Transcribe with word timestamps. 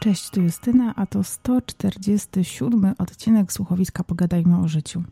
Cześć, 0.00 0.30
tu 0.30 0.42
Justyna, 0.42 0.94
a 0.96 1.06
to 1.06 1.24
147 1.24 2.94
odcinek 2.98 3.52
słuchowiska 3.52 4.04
Pogadajmy 4.04 4.58
o 4.58 4.68
życiu. 4.68 5.02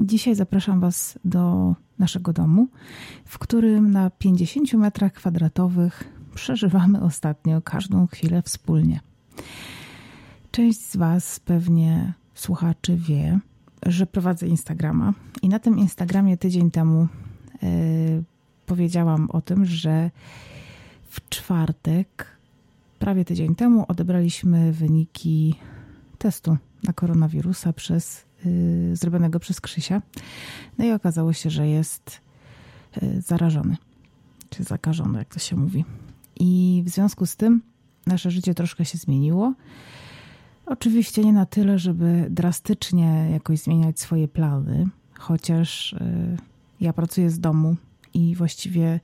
Dzisiaj 0.00 0.34
zapraszam 0.34 0.80
Was 0.80 1.18
do 1.24 1.74
naszego 1.98 2.32
domu, 2.32 2.68
w 3.24 3.38
którym 3.38 3.90
na 3.90 4.10
50 4.10 4.72
metrach 4.72 5.12
kwadratowych 5.12 6.04
przeżywamy 6.34 7.00
ostatnio 7.00 7.62
każdą 7.62 8.06
chwilę 8.06 8.42
wspólnie. 8.42 9.00
Część 10.50 10.80
z 10.80 10.96
Was 10.96 11.40
pewnie 11.40 12.12
słuchaczy 12.34 12.96
wie, 12.96 13.38
że 13.86 14.06
prowadzę 14.06 14.46
Instagrama 14.46 15.12
i 15.42 15.48
na 15.48 15.58
tym 15.58 15.78
Instagramie 15.78 16.36
tydzień 16.36 16.70
temu 16.70 17.08
yy, 17.62 17.68
powiedziałam 18.66 19.30
o 19.30 19.40
tym, 19.40 19.64
że 19.64 20.10
w 21.16 21.28
czwartek, 21.28 22.26
prawie 22.98 23.24
tydzień 23.24 23.54
temu, 23.54 23.84
odebraliśmy 23.88 24.72
wyniki 24.72 25.54
testu 26.18 26.56
na 26.82 26.92
koronawirusa 26.92 27.72
przez, 27.72 28.24
yy, 28.44 28.96
zrobionego 28.96 29.40
przez 29.40 29.60
Krzysia. 29.60 30.02
No 30.78 30.84
i 30.84 30.92
okazało 30.92 31.32
się, 31.32 31.50
że 31.50 31.68
jest 31.68 32.20
yy, 33.02 33.20
zarażony, 33.20 33.76
czy 34.50 34.64
zakażony, 34.64 35.18
jak 35.18 35.34
to 35.34 35.38
się 35.38 35.56
mówi. 35.56 35.84
I 36.40 36.82
w 36.86 36.88
związku 36.88 37.26
z 37.26 37.36
tym 37.36 37.62
nasze 38.06 38.30
życie 38.30 38.54
troszkę 38.54 38.84
się 38.84 38.98
zmieniło. 38.98 39.54
Oczywiście 40.66 41.24
nie 41.24 41.32
na 41.32 41.46
tyle, 41.46 41.78
żeby 41.78 42.26
drastycznie 42.30 43.28
jakoś 43.32 43.58
zmieniać 43.58 44.00
swoje 44.00 44.28
plany, 44.28 44.86
chociaż 45.14 45.92
yy, 46.00 46.36
ja 46.80 46.92
pracuję 46.92 47.30
z 47.30 47.40
domu 47.40 47.76
i 48.14 48.34
właściwie 48.34 49.00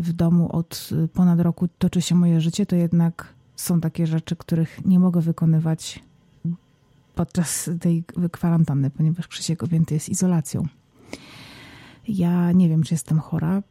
w 0.00 0.12
domu 0.12 0.56
od 0.56 0.90
ponad 1.12 1.40
roku 1.40 1.68
toczy 1.78 2.02
się 2.02 2.14
moje 2.14 2.40
życie, 2.40 2.66
to 2.66 2.76
jednak 2.76 3.34
są 3.56 3.80
takie 3.80 4.06
rzeczy, 4.06 4.36
których 4.36 4.84
nie 4.84 4.98
mogę 4.98 5.20
wykonywać 5.20 6.02
podczas 7.14 7.70
tej 7.80 8.04
kwarantanny, 8.32 8.90
ponieważ 8.90 9.28
Krzysiek 9.28 9.62
objęty 9.62 9.94
jest 9.94 10.08
izolacją. 10.08 10.66
Ja 12.08 12.52
nie 12.52 12.68
wiem, 12.68 12.82
czy 12.82 12.94
jestem 12.94 13.18
chora 13.18 13.62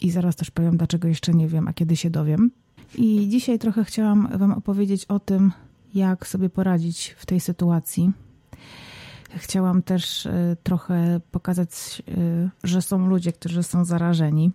i 0.00 0.10
zaraz 0.10 0.36
też 0.36 0.50
powiem, 0.50 0.76
dlaczego 0.76 1.08
jeszcze 1.08 1.34
nie 1.34 1.48
wiem, 1.48 1.68
a 1.68 1.72
kiedy 1.72 1.96
się 1.96 2.10
dowiem. 2.10 2.50
I 2.94 3.28
dzisiaj 3.28 3.58
trochę 3.58 3.84
chciałam 3.84 4.38
Wam 4.38 4.52
opowiedzieć 4.52 5.04
o 5.04 5.20
tym, 5.20 5.52
jak 5.94 6.26
sobie 6.26 6.50
poradzić 6.50 7.14
w 7.18 7.26
tej 7.26 7.40
sytuacji. 7.40 8.12
Chciałam 9.36 9.82
też 9.82 10.26
e, 10.26 10.56
trochę 10.62 11.20
pokazać, 11.30 12.02
e, 12.08 12.50
że 12.64 12.82
są 12.82 13.06
ludzie, 13.06 13.32
którzy 13.32 13.62
są 13.62 13.84
zarażeni 13.84 14.52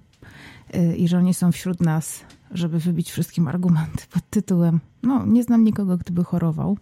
i 0.97 1.07
że 1.07 1.17
oni 1.17 1.33
są 1.33 1.51
wśród 1.51 1.81
nas, 1.81 2.23
żeby 2.51 2.79
wybić 2.79 3.11
wszystkim 3.11 3.47
argumenty 3.47 4.03
pod 4.13 4.29
tytułem 4.29 4.79
no, 5.03 5.25
nie 5.25 5.43
znam 5.43 5.63
nikogo, 5.63 5.97
kto 5.97 6.13
by 6.13 6.23
chorował. 6.23 6.77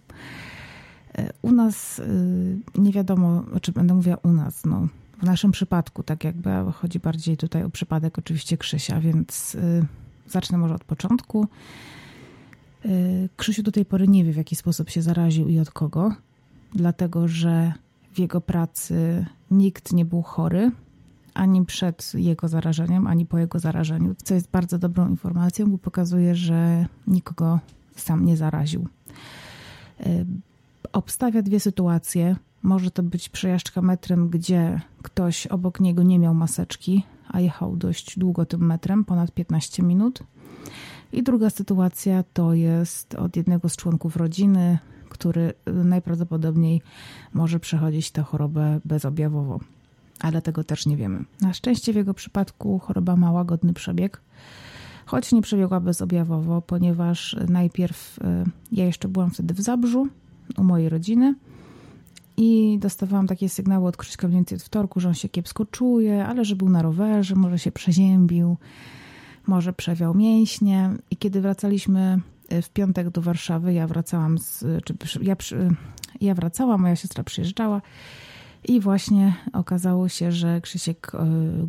E, 1.17 1.33
u 1.41 1.52
nas 1.52 1.99
y, 1.99 2.59
nie 2.75 2.91
wiadomo, 2.91 3.43
czy 3.61 3.71
będę 3.71 3.93
mówiła 3.93 4.17
u 4.23 4.31
nas, 4.31 4.65
no, 4.65 4.88
w 5.17 5.23
naszym 5.23 5.52
przypadku, 5.52 6.03
tak 6.03 6.23
jakby 6.23 6.49
chodzi 6.73 6.99
bardziej 6.99 7.38
tutaj 7.38 7.63
o 7.63 7.69
przypadek 7.69 8.17
oczywiście 8.17 8.58
Krzysia, 8.58 8.99
więc 8.99 9.55
y, 9.55 9.85
zacznę 10.27 10.58
może 10.58 10.75
od 10.75 10.83
początku. 10.83 11.47
Y, 12.85 13.30
Krzysiu 13.38 13.63
do 13.63 13.71
tej 13.71 13.85
pory 13.85 14.08
nie 14.08 14.23
wie, 14.23 14.33
w 14.33 14.38
jaki 14.38 14.55
sposób 14.55 14.89
się 14.89 15.02
zaraził 15.02 15.47
i 15.47 15.59
od 15.59 15.71
kogo, 15.71 16.15
dlatego 16.75 17.27
że 17.27 17.73
w 18.13 18.19
jego 18.19 18.41
pracy 18.41 19.25
nikt 19.52 19.93
nie 19.93 20.05
był 20.05 20.21
chory, 20.21 20.71
ani 21.38 21.66
przed 21.66 22.11
jego 22.13 22.47
zarażeniem, 22.47 23.07
ani 23.07 23.25
po 23.25 23.38
jego 23.38 23.59
zarażeniu, 23.59 24.16
co 24.23 24.33
jest 24.33 24.52
bardzo 24.52 24.80
dobrą 24.80 25.09
informacją, 25.09 25.71
bo 25.71 25.77
pokazuje, 25.77 26.35
że 26.35 26.85
nikogo 27.07 27.59
sam 27.95 28.25
nie 28.25 28.37
zaraził. 28.37 28.87
E, 29.99 30.26
obstawia 30.93 31.42
dwie 31.42 31.59
sytuacje. 31.59 32.36
Może 32.64 32.92
to 32.92 33.03
być 33.03 33.30
przejażdżka 33.30 33.81
metrem, 33.81 34.30
gdzie 34.30 34.81
ktoś 35.02 35.47
obok 35.47 35.80
niego 35.80 36.03
nie 36.03 36.20
miał 36.20 36.33
maseczki, 36.33 37.03
a 37.27 37.39
jechał 37.39 37.76
dość 37.76 38.20
długo 38.20 38.45
tym 38.45 38.65
metrem, 38.65 39.05
ponad 39.05 39.31
15 39.31 39.83
minut. 39.83 40.23
I 41.11 41.23
druga 41.23 41.49
sytuacja 41.49 42.23
to 42.33 42.53
jest 42.53 43.15
od 43.15 43.37
jednego 43.37 43.70
z 43.70 43.76
członków 43.76 44.15
rodziny, 44.15 44.77
który 45.09 45.53
najprawdopodobniej 45.65 46.81
może 47.33 47.59
przechodzić 47.59 48.11
tę 48.11 48.21
chorobę 48.23 48.80
bezobjawowo 48.86 49.59
ale 50.20 50.42
tego 50.42 50.64
też 50.64 50.86
nie 50.86 50.98
wiemy. 50.98 51.26
Na 51.42 51.54
szczęście 51.54 51.94
w 51.94 51.95
jego 51.95 52.14
przypadku 52.14 52.80
choroba 52.80 53.16
ma 53.16 53.32
łagodny 53.32 53.73
przebieg, 53.73 54.22
choć 55.05 55.32
nie 55.32 55.42
przebiegła 55.42 55.80
bezobjawowo, 55.80 56.61
ponieważ 56.61 57.36
najpierw 57.50 58.20
e, 58.23 58.45
ja 58.72 58.86
jeszcze 58.86 59.08
byłam 59.08 59.32
wtedy 59.32 59.54
w 59.54 59.61
Zabrzu 59.61 60.08
u 60.58 60.64
mojej 60.64 60.89
rodziny 60.89 61.36
i 62.38 62.77
dostawałam 62.82 63.27
takie 63.27 63.50
sygnały 63.50 63.88
od 63.88 63.98
Krzyśka 63.98 64.27
mniej 64.27 64.38
więcej 64.38 64.56
od 64.56 64.64
wtorku, 64.64 65.00
że 65.00 65.08
on 65.08 65.14
się 65.14 65.30
kiepsko 65.30 65.66
czuje, 65.66 66.26
ale 66.26 66.45
że 66.45 66.56
był 66.56 66.70
na 66.70 66.82
rowerze, 66.82 67.36
może 67.36 67.60
się 67.60 67.72
przeziębił, 67.72 68.58
może 69.48 69.73
przewiał 69.73 70.14
mięśnie 70.14 70.92
i 71.11 71.17
kiedy 71.17 71.42
wracaliśmy 71.42 72.20
e, 72.50 72.61
w 72.61 72.70
piątek 72.70 73.10
do 73.10 73.22
Warszawy, 73.22 73.73
ja 73.73 73.88
wracałam 73.88 74.38
z, 74.38 74.66
czy 74.86 74.95
ja, 75.22 75.36
ja 76.22 76.36
wracałam, 76.36 76.82
moja 76.82 76.95
siostra 76.95 77.23
przyjeżdżała 77.23 77.82
i 78.64 78.80
właśnie 78.80 79.34
okazało 79.54 80.10
się, 80.10 80.32
że 80.32 80.62
Krzysiek 80.62 81.12
e, 81.16 81.28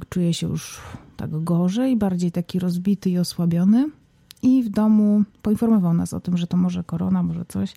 czuje 0.09 0.35
się 0.35 0.49
już 0.49 0.81
tak 1.17 1.45
gorzej, 1.45 1.97
bardziej 1.97 2.33
taki 2.33 2.59
rozbity 2.59 3.11
i 3.11 3.19
osłabiony. 3.19 3.91
I 4.43 4.63
w 4.63 4.69
domu 4.69 5.23
poinformował 5.43 5.95
nas 5.95 6.15
o 6.15 6.21
tym, 6.21 6.37
że 6.37 6.47
to 6.47 6.57
może 6.57 6.85
korona, 6.85 7.23
może 7.23 7.45
coś. 7.49 7.75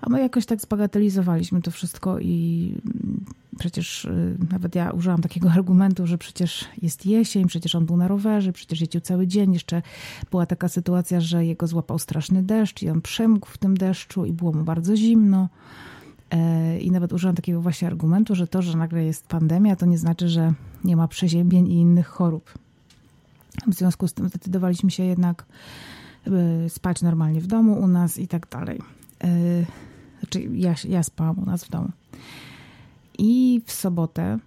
A 0.00 0.10
my 0.10 0.20
jakoś 0.20 0.46
tak 0.46 0.60
zbagatelizowaliśmy 0.60 1.62
to 1.62 1.70
wszystko 1.70 2.18
i 2.18 2.72
mm, 2.84 3.24
przecież 3.58 4.04
e, 4.04 4.36
nawet 4.50 4.74
ja 4.74 4.90
użyłam 4.90 5.22
takiego 5.22 5.50
argumentu, 5.58 6.06
że 6.06 6.18
przecież 6.18 6.64
jest 6.82 7.06
jesień, 7.06 7.46
przecież 7.46 7.74
on 7.74 7.86
był 7.86 7.96
na 7.96 8.08
rowerze, 8.08 8.52
przecież 8.52 8.80
jeździł 8.80 9.00
cały 9.00 9.26
dzień. 9.26 9.52
Jeszcze 9.52 9.82
była 10.30 10.46
taka 10.46 10.68
sytuacja, 10.68 11.20
że 11.20 11.46
jego 11.46 11.66
złapał 11.66 11.98
straszny 11.98 12.42
deszcz 12.42 12.82
i 12.82 12.90
on 12.90 13.00
przemógł 13.00 13.46
w 13.46 13.58
tym 13.58 13.76
deszczu 13.76 14.24
i 14.24 14.32
było 14.32 14.52
mu 14.52 14.64
bardzo 14.64 14.96
zimno. 14.96 15.48
E, 16.34 16.78
I 16.78 16.90
nawet 16.90 17.12
użyłam 17.12 17.36
takiego 17.36 17.60
właśnie 17.60 17.88
argumentu, 17.88 18.34
że 18.34 18.46
to, 18.46 18.62
że 18.62 18.78
nagle 18.78 19.04
jest 19.04 19.26
pandemia, 19.26 19.76
to 19.76 19.86
nie 19.86 19.98
znaczy, 19.98 20.28
że 20.28 20.52
nie 20.84 20.96
ma 20.96 21.08
przeziębień 21.08 21.66
i 21.66 21.74
innych 21.74 22.06
chorób. 22.06 22.58
W 23.66 23.74
związku 23.74 24.08
z 24.08 24.12
tym 24.12 24.28
zdecydowaliśmy 24.28 24.90
się 24.90 25.04
jednak 25.04 25.44
e, 26.26 26.70
spać 26.70 27.02
normalnie 27.02 27.40
w 27.40 27.46
domu 27.46 27.80
u 27.80 27.86
nas 27.86 28.18
i 28.18 28.28
tak 28.28 28.48
dalej. 28.48 28.80
E, 29.24 29.28
znaczy, 30.20 30.42
ja, 30.52 30.74
ja 30.88 31.02
spałam 31.02 31.38
u 31.38 31.44
nas 31.44 31.64
w 31.64 31.70
domu. 31.70 31.88
I 33.18 33.62
w 33.66 33.72
sobotę, 33.72 34.38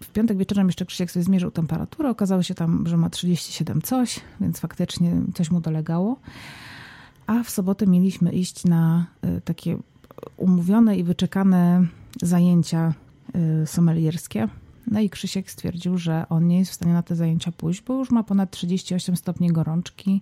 w 0.00 0.08
piątek 0.12 0.38
wieczorem 0.38 0.66
jeszcze 0.66 0.86
Krzysiek 0.86 1.10
sobie 1.10 1.22
zmierzył 1.22 1.50
temperaturę. 1.50 2.10
Okazało 2.10 2.42
się 2.42 2.54
tam, 2.54 2.86
że 2.86 2.96
ma 2.96 3.10
37 3.10 3.82
coś, 3.82 4.20
więc 4.40 4.60
faktycznie 4.60 5.12
coś 5.34 5.50
mu 5.50 5.60
dolegało 5.60 6.16
a 7.26 7.42
w 7.42 7.50
sobotę 7.50 7.86
mieliśmy 7.86 8.32
iść 8.32 8.64
na 8.64 9.06
y, 9.24 9.40
takie 9.40 9.78
umówione 10.36 10.96
i 10.96 11.04
wyczekane 11.04 11.86
zajęcia 12.22 12.94
y, 13.62 13.66
somelierskie. 13.66 14.48
No 14.86 15.00
i 15.00 15.10
Krzysiek 15.10 15.50
stwierdził, 15.50 15.98
że 15.98 16.26
on 16.28 16.48
nie 16.48 16.58
jest 16.58 16.70
w 16.70 16.74
stanie 16.74 16.92
na 16.92 17.02
te 17.02 17.16
zajęcia 17.16 17.52
pójść, 17.52 17.82
bo 17.82 17.98
już 17.98 18.10
ma 18.10 18.22
ponad 18.22 18.50
38 18.50 19.16
stopni 19.16 19.52
gorączki 19.52 20.20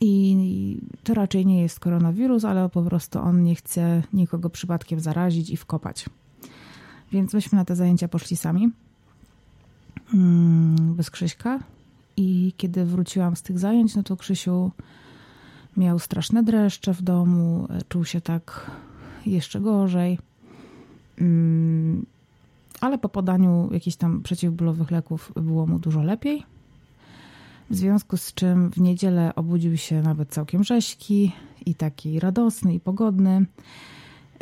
i 0.00 0.78
to 1.04 1.14
raczej 1.14 1.46
nie 1.46 1.62
jest 1.62 1.80
koronawirus, 1.80 2.44
ale 2.44 2.68
po 2.68 2.82
prostu 2.82 3.18
on 3.18 3.42
nie 3.42 3.54
chce 3.54 4.02
nikogo 4.12 4.50
przypadkiem 4.50 5.00
zarazić 5.00 5.50
i 5.50 5.56
wkopać. 5.56 6.06
Więc 7.12 7.34
myśmy 7.34 7.56
na 7.56 7.64
te 7.64 7.76
zajęcia 7.76 8.08
poszli 8.08 8.36
sami, 8.36 8.70
mm, 10.14 10.94
bez 10.94 11.10
Krzyśka. 11.10 11.60
I 12.16 12.52
kiedy 12.56 12.84
wróciłam 12.84 13.36
z 13.36 13.42
tych 13.42 13.58
zajęć, 13.58 13.94
no 13.94 14.02
to 14.02 14.16
Krzysiu 14.16 14.70
Miał 15.76 15.98
straszne 15.98 16.42
dreszcze 16.42 16.94
w 16.94 17.02
domu, 17.02 17.68
czuł 17.88 18.04
się 18.04 18.20
tak 18.20 18.70
jeszcze 19.26 19.60
gorzej. 19.60 20.18
Mm, 21.18 22.06
ale 22.80 22.98
po 22.98 23.08
podaniu 23.08 23.68
jakichś 23.72 23.96
tam 23.96 24.22
przeciwbólowych 24.22 24.90
leków 24.90 25.32
było 25.36 25.66
mu 25.66 25.78
dużo 25.78 26.02
lepiej. 26.02 26.44
W 27.70 27.76
związku 27.76 28.16
z 28.16 28.34
czym 28.34 28.70
w 28.70 28.76
niedzielę 28.80 29.34
obudził 29.34 29.76
się 29.76 30.02
nawet 30.02 30.28
całkiem 30.28 30.64
rzeźki 30.64 31.32
i 31.66 31.74
taki 31.74 32.20
radosny 32.20 32.74
i 32.74 32.80
pogodny. 32.80 33.46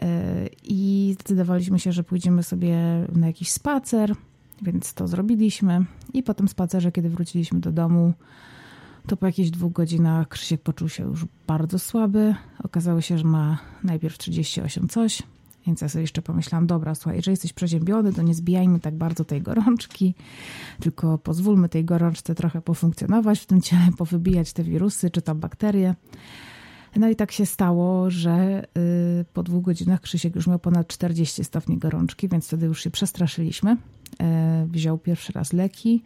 E, 0.02 0.46
I 0.64 1.10
zdecydowaliśmy 1.14 1.78
się, 1.78 1.92
że 1.92 2.04
pójdziemy 2.04 2.42
sobie 2.42 2.76
na 3.12 3.26
jakiś 3.26 3.50
spacer, 3.50 4.14
więc 4.62 4.94
to 4.94 5.08
zrobiliśmy. 5.08 5.84
I 6.12 6.22
po 6.22 6.34
tym 6.34 6.48
spacerze, 6.48 6.92
kiedy 6.92 7.10
wróciliśmy 7.10 7.60
do 7.60 7.72
domu, 7.72 8.12
to 9.08 9.16
po 9.16 9.26
jakichś 9.26 9.50
dwóch 9.50 9.72
godzinach 9.72 10.28
Krzysiek 10.28 10.62
poczuł 10.62 10.88
się 10.88 11.04
już 11.04 11.26
bardzo 11.46 11.78
słaby. 11.78 12.34
Okazało 12.64 13.00
się, 13.00 13.18
że 13.18 13.24
ma 13.24 13.58
najpierw 13.84 14.18
38 14.18 14.88
coś, 14.88 15.22
Więc 15.66 15.80
ja 15.80 15.88
sobie 15.88 16.02
jeszcze 16.02 16.22
pomyślałam, 16.22 16.66
dobra, 16.66 16.94
słuchaj, 16.94 17.16
jeżeli 17.16 17.32
jesteś 17.32 17.52
przeziębiony, 17.52 18.12
to 18.12 18.22
nie 18.22 18.34
zbijajmy 18.34 18.80
tak 18.80 18.94
bardzo 18.94 19.24
tej 19.24 19.42
gorączki, 19.42 20.14
tylko 20.80 21.18
pozwólmy 21.18 21.68
tej 21.68 21.84
gorączce 21.84 22.34
trochę 22.34 22.60
pofunkcjonować 22.60 23.40
w 23.40 23.46
tym 23.46 23.60
ciele, 23.60 23.82
powybijać 23.98 24.52
te 24.52 24.62
wirusy 24.64 25.10
czy 25.10 25.22
tam 25.22 25.40
bakterie. 25.40 25.94
No 26.96 27.08
i 27.08 27.16
tak 27.16 27.32
się 27.32 27.46
stało, 27.46 28.10
że 28.10 28.64
y, 29.20 29.24
po 29.32 29.42
dwóch 29.42 29.64
godzinach 29.64 30.00
Krzysiek 30.00 30.36
już 30.36 30.46
miał 30.46 30.58
ponad 30.58 30.86
40 30.88 31.44
stopni 31.44 31.78
gorączki, 31.78 32.28
więc 32.28 32.46
wtedy 32.46 32.66
już 32.66 32.82
się 32.82 32.90
przestraszyliśmy. 32.90 33.76
E, 34.20 34.66
wziął 34.70 34.98
pierwszy 34.98 35.32
raz 35.32 35.52
leki. 35.52 36.02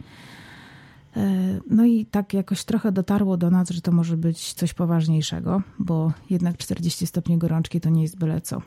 E, 1.17 1.61
no 1.71 1.85
i 1.85 2.07
tak 2.07 2.35
jakoś 2.35 2.65
trochę 2.65 2.93
dotarło 2.93 3.37
do 3.37 3.51
nas, 3.51 3.71
że 3.71 3.81
to 3.81 3.93
może 3.93 4.17
być 4.17 4.53
coś 4.53 4.75
poważniejszego, 4.75 5.63
bo 5.79 6.13
jednak 6.31 6.57
40 6.57 7.07
stopni 7.07 7.39
gorączki 7.39 7.81
to 7.81 7.91
nie 7.91 8.03
jest 8.03 8.19
byle 8.19 8.41
co. 8.41 8.63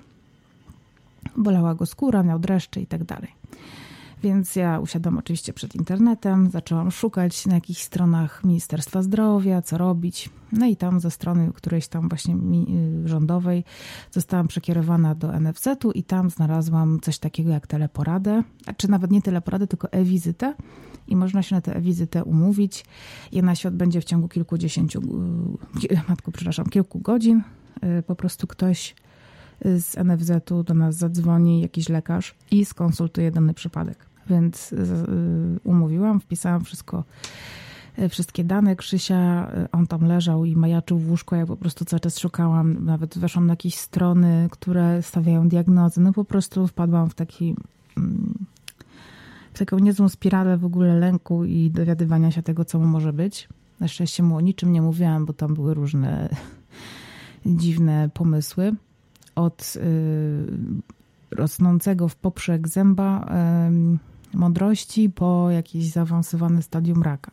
Bolała 1.38 1.76
go 1.76 1.86
skóra, 1.86 2.24
miał 2.24 2.40
dreszcze 2.40 2.82
i 2.82 2.88
tak 2.88 3.04
dalej. 3.04 3.32
Więc 4.24 4.56
ja 4.56 4.80
usiadłam 4.80 5.18
oczywiście 5.18 5.54
przed 5.54 5.76
internetem, 5.76 6.50
zaczęłam 6.50 6.92
szukać 6.92 7.46
na 7.46 7.56
jakichś 7.56 7.82
stronach 7.82 8.44
Ministerstwa 8.44 9.02
Zdrowia, 9.02 9.62
co 9.62 9.78
robić. 9.78 10.30
No 10.52 10.66
i 10.66 10.76
tam 10.76 11.00
ze 11.00 11.12
strony 11.12 11.52
którejś 11.54 11.88
tam 11.88 12.10
właśnie 12.10 12.36
y, 12.36 13.08
rządowej 13.08 13.64
zostałam 14.12 14.48
przekierowana 14.48 15.16
do 15.16 15.40
NFZ-u 15.40 15.92
i 15.92 16.04
tam 16.04 16.30
znalazłam 16.30 17.00
coś 17.02 17.20
takiego 17.20 17.50
jak 17.50 17.68
teleporadę, 17.68 18.44
czy 18.78 18.90
nawet 18.92 19.12
nie 19.12 19.22
teleporadę, 19.22 19.68
tylko 19.68 19.92
e-wizytę 19.92 20.54
i 21.08 21.16
można 21.16 21.44
się 21.44 21.56
na 21.56 21.62
tę 21.62 21.76
e-wizytę 21.76 22.24
umówić 22.24 22.86
ona 23.40 23.56
się 23.56 23.70
odbędzie 23.70 24.02
w 24.02 24.04
ciągu 24.04 24.28
kilkudziesięciu, 24.28 25.02
y, 25.92 26.02
matko, 26.10 26.32
przepraszam, 26.32 26.66
kilku 26.66 27.00
godzin. 27.00 27.42
Y, 28.00 28.04
po 28.04 28.16
prostu 28.16 28.48
ktoś 28.48 28.96
z 29.62 29.98
NFZ-u 29.98 30.64
do 30.64 30.74
nas 30.74 30.96
zadzwoni, 30.96 31.62
jakiś 31.62 31.90
lekarz 31.90 32.36
i 32.52 32.66
skonsultuje 32.66 33.32
dany 33.32 33.54
przypadek. 33.54 34.06
Więc 34.30 34.74
y, 34.74 34.78
umówiłam, 35.64 36.20
wpisałam 36.20 36.64
wszystko, 36.64 37.04
y, 38.00 38.10
wszystkie 38.10 38.44
dane 38.44 38.76
Krzysia. 38.76 39.52
Y, 39.58 39.72
on 39.72 39.88
tam 39.88 40.06
leżał 40.06 40.46
i 40.46 40.56
majaczył 40.56 41.00
w 41.00 41.10
łóżku. 41.10 41.36
Ja 41.36 41.46
po 41.46 41.58
prostu 41.58 41.86
cały 41.86 42.00
czas 42.00 42.20
szukałam. 42.20 42.86
Nawet 42.86 43.18
weszłam 43.18 43.48
na 43.48 43.54
jakieś 43.54 43.76
strony, 43.76 44.48
które 44.52 45.02
stawiają 45.02 45.50
diagnozy. 45.50 46.02
No 46.02 46.14
po 46.14 46.26
prostu 46.26 46.68
wpadłam 46.68 47.10
w 47.10 47.14
taki 47.14 47.56
mm, 47.98 48.46
taką 49.58 49.80
niezłą 49.80 50.10
spiralę 50.10 50.58
w 50.58 50.66
ogóle 50.66 50.96
lęku 50.96 51.46
i 51.46 51.72
dowiadywania 51.72 52.32
się 52.32 52.42
tego, 52.42 52.66
co 52.66 52.80
mu 52.80 52.86
może 52.86 53.14
być. 53.14 53.48
Na 53.80 53.88
szczęście 53.88 54.24
mu 54.24 54.36
o 54.36 54.42
niczym 54.42 54.74
nie 54.74 54.82
mówiłam, 54.82 55.26
bo 55.26 55.34
tam 55.34 55.54
były 55.54 55.74
różne 55.74 56.30
dziwne 57.46 58.10
pomysły. 58.14 58.74
Od 59.36 59.74
rosnącego 61.32 62.08
w 62.08 62.16
poprzek 62.16 62.68
zęba 62.68 63.26
mądrości 64.36 65.10
po 65.10 65.52
jakieś 65.52 65.86
zaawansowane 65.86 66.62
stadium 66.62 67.04
raka. 67.04 67.32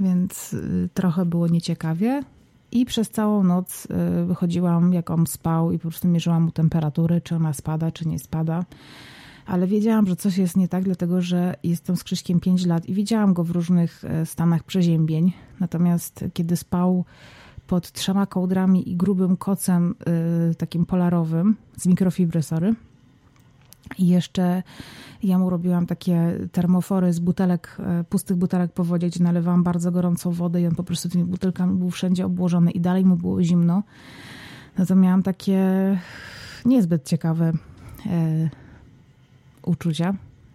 Więc 0.00 0.52
y, 0.52 0.88
trochę 0.94 1.24
było 1.24 1.48
nieciekawie. 1.48 2.22
I 2.72 2.84
przez 2.84 3.10
całą 3.10 3.44
noc 3.44 3.86
y, 4.22 4.24
wychodziłam, 4.24 4.92
jak 4.92 5.10
on 5.10 5.26
spał, 5.26 5.72
i 5.72 5.78
po 5.78 5.88
prostu 5.88 6.08
mierzyłam 6.08 6.42
mu 6.42 6.50
temperaturę, 6.50 7.20
czy 7.20 7.36
ona 7.36 7.52
spada, 7.52 7.90
czy 7.90 8.08
nie 8.08 8.18
spada. 8.18 8.64
Ale 9.46 9.66
wiedziałam, 9.66 10.06
że 10.06 10.16
coś 10.16 10.38
jest 10.38 10.56
nie 10.56 10.68
tak, 10.68 10.84
dlatego 10.84 11.20
że 11.20 11.54
jestem 11.62 11.96
z 11.96 12.04
Krzyśkiem 12.04 12.40
5 12.40 12.66
lat 12.66 12.86
i 12.86 12.94
widziałam 12.94 13.34
go 13.34 13.44
w 13.44 13.50
różnych 13.50 14.04
e, 14.04 14.26
stanach 14.26 14.62
przeziębień. 14.62 15.32
Natomiast 15.60 16.24
kiedy 16.32 16.56
spał 16.56 17.04
pod 17.66 17.92
trzema 17.92 18.26
kołdrami 18.26 18.90
i 18.90 18.96
grubym 18.96 19.36
kocem, 19.36 19.94
y, 20.50 20.54
takim 20.54 20.86
polarowym, 20.86 21.56
z 21.76 21.86
mikrofibry, 21.86 22.42
sorry, 22.42 22.74
i 23.98 24.08
jeszcze 24.08 24.62
ja 25.22 25.38
mu 25.38 25.50
robiłam 25.50 25.86
takie 25.86 26.38
termofory 26.52 27.12
z 27.12 27.18
butelek, 27.18 27.76
e, 27.78 28.04
pustych 28.04 28.36
butelek 28.36 28.72
po 28.72 28.84
wodzie, 28.84 29.06
gdzie 29.06 29.24
nalewałam 29.24 29.62
bardzo 29.62 29.92
gorącą 29.92 30.30
wodę 30.30 30.60
i 30.60 30.66
on 30.66 30.74
po 30.74 30.84
prostu 30.84 31.08
tymi 31.08 31.24
butelkami 31.24 31.78
był 31.78 31.90
wszędzie 31.90 32.26
obłożony 32.26 32.70
i 32.70 32.80
dalej 32.80 33.04
mu 33.04 33.16
było 33.16 33.42
zimno. 33.42 33.82
No 34.78 34.86
to 34.86 34.96
miałam 34.96 35.22
takie 35.22 35.60
niezbyt 36.64 37.08
ciekawe 37.08 37.52
e, 38.06 38.50
uczucia 39.66 40.14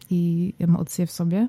i 0.09 0.53
emocje 0.59 1.05
w 1.05 1.11
sobie. 1.11 1.47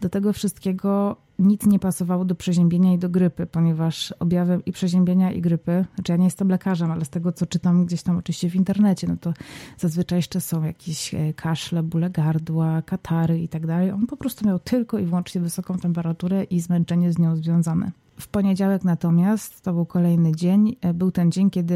Do 0.00 0.08
tego 0.08 0.32
wszystkiego 0.32 1.16
nic 1.38 1.66
nie 1.66 1.78
pasowało 1.78 2.24
do 2.24 2.34
przeziębienia 2.34 2.92
i 2.92 2.98
do 2.98 3.08
grypy, 3.08 3.46
ponieważ 3.46 4.14
objawem 4.18 4.64
i 4.64 4.72
przeziębienia 4.72 5.32
i 5.32 5.40
grypy, 5.40 5.84
znaczy 5.94 6.12
ja 6.12 6.16
nie 6.16 6.24
jestem 6.24 6.48
lekarzem, 6.48 6.90
ale 6.90 7.04
z 7.04 7.10
tego 7.10 7.32
co 7.32 7.46
czytam 7.46 7.86
gdzieś 7.86 8.02
tam 8.02 8.16
oczywiście 8.16 8.50
w 8.50 8.54
internecie, 8.56 9.06
no 9.06 9.16
to 9.20 9.32
zazwyczaj 9.78 10.18
jeszcze 10.18 10.40
są 10.40 10.64
jakieś 10.64 11.14
e, 11.14 11.32
kaszle, 11.32 11.82
bóle 11.82 12.10
gardła, 12.10 12.82
katary 12.82 13.40
i 13.40 13.48
tak 13.48 13.66
dalej. 13.66 13.90
On 13.90 14.06
po 14.06 14.16
prostu 14.16 14.46
miał 14.46 14.58
tylko 14.58 14.98
i 14.98 15.04
wyłącznie 15.04 15.40
wysoką 15.40 15.78
temperaturę 15.78 16.44
i 16.44 16.60
zmęczenie 16.60 17.12
z 17.12 17.18
nią 17.18 17.36
związane. 17.36 17.92
W 18.20 18.28
poniedziałek 18.28 18.84
natomiast, 18.84 19.62
to 19.62 19.72
był 19.72 19.86
kolejny 19.86 20.36
dzień, 20.36 20.76
e, 20.80 20.94
był 20.94 21.10
ten 21.10 21.32
dzień, 21.32 21.50
kiedy 21.50 21.74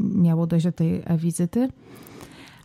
miało 0.00 0.46
dojść 0.46 0.66
do 0.66 0.72
tej 0.72 1.02
wizyty 1.18 1.68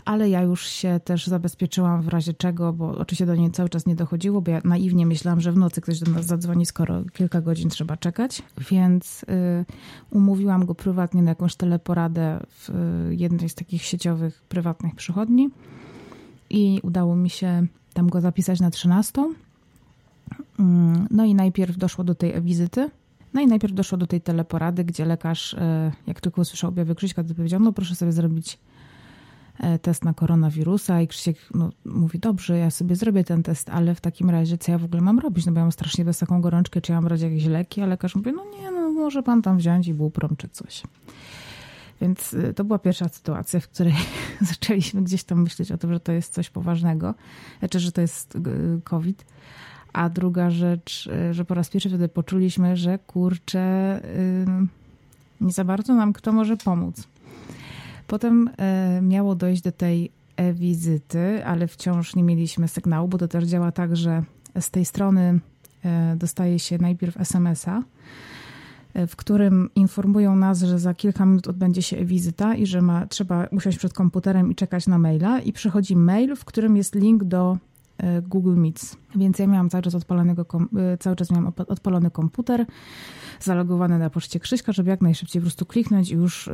ale 0.07 0.30
ja 0.30 0.42
już 0.42 0.68
się 0.68 1.00
też 1.04 1.27
zabezpieczyłam 1.27 2.01
w 2.01 2.07
razie 2.07 2.33
czego, 2.33 2.74
bo 2.74 2.98
oczywiście 2.98 3.25
do 3.25 3.36
niej 3.36 3.51
cały 3.51 3.69
czas 3.69 3.86
nie 3.86 3.95
dochodziło, 3.95 4.42
bo 4.42 4.51
ja 4.51 4.62
naiwnie 4.63 5.06
myślałam, 5.06 5.42
że 5.42 5.51
w 5.51 5.57
nocy 5.57 5.81
ktoś 5.81 6.00
do 6.00 6.12
nas 6.12 6.25
zadzwoni, 6.25 6.65
skoro 6.65 7.04
kilka 7.13 7.42
godzin 7.42 7.69
trzeba 7.69 7.98
czekać, 7.98 8.42
więc 8.71 9.24
y, 9.24 9.65
umówiłam 10.12 10.65
go 10.65 10.75
prywatnie 10.75 11.21
na 11.21 11.31
jakąś 11.31 11.56
teleporadę 11.56 12.39
w 12.50 12.69
y, 12.69 13.15
jednej 13.15 13.50
z 13.50 13.56
takich 13.56 13.83
sieciowych, 13.83 14.44
prywatnych 14.50 14.95
przychodni 14.95 15.50
i 16.50 16.80
udało 16.83 17.15
mi 17.15 17.30
się 17.30 17.68
tam 17.94 18.09
go 18.09 18.21
zapisać 18.21 18.59
na 18.59 18.71
13. 18.71 19.33
Mm, 20.59 21.07
no 21.12 21.25
i 21.25 21.36
najpierw 21.36 21.77
doszło 21.77 22.04
do 22.04 22.15
tej 22.15 22.42
wizyty. 22.42 22.89
No 23.33 23.42
i 23.42 23.48
najpierw 23.48 23.74
doszło 23.74 23.98
do 23.98 24.07
tej 24.07 24.21
teleporady, 24.21 24.83
gdzie 24.83 25.06
lekarz, 25.06 25.54
y, 25.54 25.57
jak 26.07 26.21
tylko 26.21 26.42
usłyszał 26.42 26.69
objawy 26.69 26.95
Krzyśka, 26.95 27.24
to 27.24 27.33
powiedział, 27.33 27.59
no 27.59 27.74
proszę 27.74 27.95
sobie 27.95 28.12
zrobić 28.12 28.59
test 29.81 30.06
na 30.06 30.13
koronawirusa 30.13 31.01
i 31.01 31.07
Krzysiek 31.07 31.38
no, 31.56 31.69
mówi, 31.86 32.19
dobrze, 32.19 32.57
ja 32.57 32.71
sobie 32.71 32.95
zrobię 32.95 33.24
ten 33.24 33.44
test, 33.44 33.69
ale 33.69 33.95
w 33.95 34.01
takim 34.01 34.30
razie 34.30 34.57
co 34.57 34.71
ja 34.71 34.77
w 34.77 34.83
ogóle 34.83 35.01
mam 35.01 35.19
robić? 35.19 35.45
No 35.45 35.51
bo 35.51 35.59
ja 35.59 35.63
mam 35.63 35.71
strasznie 35.71 36.06
wysoką 36.06 36.42
gorączkę, 36.42 36.81
czy 36.81 36.92
ja 36.92 36.98
mam 36.98 37.06
brać 37.06 37.21
jakieś 37.21 37.45
leki? 37.45 37.81
A 37.81 37.86
lekarz 37.86 38.15
mówi, 38.15 38.31
no 38.33 38.44
nie, 38.59 38.71
no 38.71 38.89
może 38.89 39.24
pan 39.24 39.42
tam 39.42 39.57
wziąć 39.57 39.88
i 39.88 39.94
buprom 39.94 40.36
czy 40.38 40.50
coś. 40.50 40.83
Więc 42.01 42.33
y, 42.33 42.54
to 42.54 42.63
była 42.63 42.80
pierwsza 42.80 43.09
sytuacja, 43.09 43.59
w 43.59 43.68
której 43.68 43.94
zaczęliśmy 44.42 45.01
gdzieś 45.01 45.24
tam 45.24 45.42
myśleć 45.42 45.71
o 45.71 45.77
tym, 45.77 45.94
że 45.94 46.00
to 46.00 46.12
jest 46.12 46.33
coś 46.33 46.50
poważnego, 46.50 47.13
znaczy, 47.59 47.80
że 47.80 47.92
to 47.92 48.02
jest 48.02 48.37
COVID. 48.83 49.26
A 49.94 50.09
druga 50.09 50.52
rzecz, 50.52 51.09
y, 51.30 51.33
że 51.33 51.45
po 51.45 51.54
raz 51.54 51.69
pierwszy 51.69 51.90
wtedy 51.90 52.07
poczuliśmy, 52.07 52.78
że 52.78 52.99
kurczę, 52.99 54.02
nie 55.42 55.52
za 55.52 55.64
bardzo 55.64 55.95
nam 55.95 56.14
kto 56.14 56.31
może 56.31 56.57
pomóc. 56.57 57.07
Potem 58.07 58.49
e, 58.57 58.99
miało 59.02 59.35
dojść 59.35 59.61
do 59.61 59.71
tej 59.71 60.11
e-wizyty, 60.35 61.45
ale 61.45 61.68
wciąż 61.68 62.16
nie 62.16 62.23
mieliśmy 62.23 62.68
sygnału, 62.68 63.07
bo 63.07 63.18
to 63.18 63.28
też 63.28 63.44
działa 63.44 63.71
tak, 63.71 63.95
że 63.95 64.23
z 64.59 64.71
tej 64.71 64.85
strony 64.85 65.40
e, 65.85 66.16
dostaje 66.16 66.59
się 66.59 66.78
najpierw 66.78 67.18
SMS-a, 67.18 67.83
e, 68.94 69.07
w 69.07 69.16
którym 69.16 69.69
informują 69.76 70.35
nas, 70.35 70.59
że 70.59 70.80
za 70.80 70.94
kilka 70.94 71.26
minut 71.26 71.47
odbędzie 71.47 71.81
się 71.81 71.97
e-wizyta 71.97 72.56
i 72.56 72.66
że 72.66 72.81
ma, 72.81 73.07
trzeba 73.07 73.47
usiąść 73.52 73.78
przed 73.78 73.94
komputerem 73.94 74.52
i 74.52 74.56
czekać 74.56 74.87
na 74.87 74.97
maila. 74.97 75.40
I 75.40 75.54
przychodzi 75.54 75.95
mail, 75.95 76.35
w 76.35 76.45
którym 76.45 76.78
jest 76.78 76.95
link 76.95 77.23
do 77.23 77.57
Google 78.21 78.56
Meets. 78.56 78.97
Więc 79.16 79.39
ja 79.39 79.47
miałam 79.47 79.69
cały 79.69 79.81
czas, 79.81 79.95
odpalonego, 79.95 80.45
cały 80.99 81.16
czas 81.16 81.31
miałam 81.31 81.54
odpalony 81.68 82.11
komputer 82.11 82.66
zalogowany 83.39 83.99
na 83.99 84.09
poczcie 84.09 84.39
Krzyśka, 84.39 84.71
żeby 84.71 84.89
jak 84.89 85.01
najszybciej 85.01 85.42
po 85.42 85.44
prostu 85.44 85.66
kliknąć 85.66 86.11
i 86.11 86.13
już, 86.13 86.49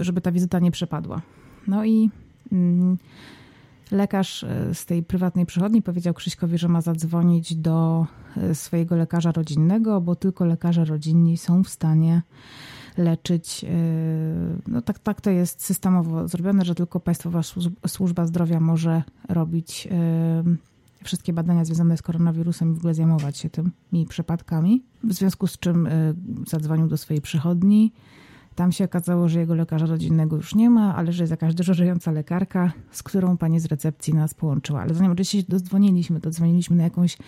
żeby 0.00 0.20
ta 0.20 0.32
wizyta 0.32 0.58
nie 0.58 0.70
przepadła. 0.70 1.22
No 1.66 1.84
i 1.84 2.10
lekarz 3.90 4.44
e, 4.44 4.74
z 4.74 4.86
tej 4.86 5.02
prywatnej 5.02 5.46
przychodni 5.46 5.82
powiedział 5.82 6.14
Krzyśkowi, 6.14 6.58
że 6.58 6.68
ma 6.68 6.80
zadzwonić 6.80 7.54
do 7.54 8.06
e, 8.36 8.54
swojego 8.54 8.96
lekarza 8.96 9.32
rodzinnego, 9.32 10.00
bo 10.00 10.16
tylko 10.16 10.44
lekarze 10.44 10.84
rodzinni 10.84 11.36
są 11.36 11.64
w 11.64 11.68
stanie 11.68 12.22
leczyć. 12.98 13.64
E, 13.64 13.68
no 14.66 14.82
tak, 14.82 14.98
tak 14.98 15.20
to 15.20 15.30
jest 15.30 15.64
systemowo 15.64 16.28
zrobione, 16.28 16.64
że 16.64 16.74
tylko 16.74 17.00
Państwowa 17.00 17.40
Służba 17.86 18.26
Zdrowia 18.26 18.60
może 18.60 19.02
robić 19.28 19.88
wszystkie 21.04 21.32
badania 21.32 21.64
związane 21.64 21.96
z 21.96 22.02
koronawirusem 22.02 22.70
i 22.70 22.74
w 22.74 22.78
ogóle 22.78 22.94
zajmować 22.94 23.38
się 23.38 23.50
tymi 23.50 24.06
przypadkami. 24.08 24.82
W 25.04 25.12
związku 25.12 25.46
z 25.46 25.58
czym 25.58 25.86
y, 25.86 26.14
zadzwonił 26.46 26.88
do 26.88 26.96
swojej 26.96 27.22
przychodni, 27.22 27.92
Tam 28.58 28.72
się 28.72 28.84
okazało, 28.84 29.28
że 29.28 29.40
jego 29.40 29.54
lekarza 29.54 29.86
rodzinnego 29.86 30.36
już 30.36 30.54
nie 30.54 30.70
ma, 30.70 30.96
ale 30.96 31.12
że 31.12 31.22
jest 31.22 31.30
jakaś 31.30 31.54
dyżurująca 31.54 32.10
lekarka, 32.10 32.72
z 32.90 33.02
którą 33.02 33.36
pani 33.36 33.60
z 33.60 33.66
recepcji 33.66 34.14
nas 34.14 34.34
połączyła. 34.34 34.80
Ale 34.80 34.94
zanim 34.94 35.12
oczywiście 35.12 35.42
dodzwoniliśmy, 35.48 36.20
dodzwoniliśmy 36.20 36.76
na 36.76 36.82
jakąś 36.82 37.18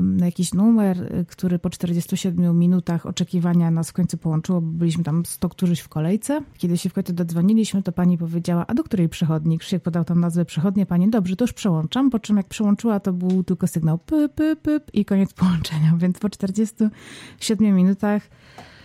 na 0.00 0.26
jakiś 0.26 0.54
numer, 0.54 1.26
który 1.28 1.58
po 1.58 1.70
47 1.70 2.58
minutach 2.58 3.06
oczekiwania 3.06 3.70
nas 3.70 3.90
w 3.90 3.92
końcu 3.92 4.18
połączyło, 4.18 4.60
bo 4.60 4.72
byliśmy 4.72 5.04
tam 5.04 5.26
100 5.26 5.48
któryś 5.48 5.80
w 5.80 5.88
kolejce. 5.88 6.40
Kiedy 6.58 6.78
się 6.78 6.88
w 6.88 6.92
końcu 6.92 7.12
dodzwoniliśmy, 7.12 7.82
to 7.82 7.92
pani 7.92 8.18
powiedziała, 8.18 8.66
a 8.66 8.74
do 8.74 8.84
której 8.84 9.08
przychodni? 9.08 9.58
Krzysiek 9.58 9.82
podał 9.82 10.04
tam 10.04 10.20
nazwę 10.20 10.44
przychodnie, 10.44 10.86
pani, 10.86 11.10
dobrze, 11.10 11.36
to 11.36 11.44
już 11.44 11.52
przełączam, 11.52 12.10
po 12.10 12.18
czym 12.18 12.36
jak 12.36 12.48
przełączyła, 12.48 13.00
to 13.00 13.12
był 13.12 13.44
tylko 13.44 13.66
sygnał 13.66 13.98
pyp, 13.98 14.34
pyp, 14.34 14.60
pyp 14.60 14.94
i 14.94 15.04
koniec 15.04 15.32
połączenia, 15.32 15.92
więc 15.98 16.18
po 16.18 16.30
47 16.30 17.76
minutach 17.76 18.22
E, 18.58 18.75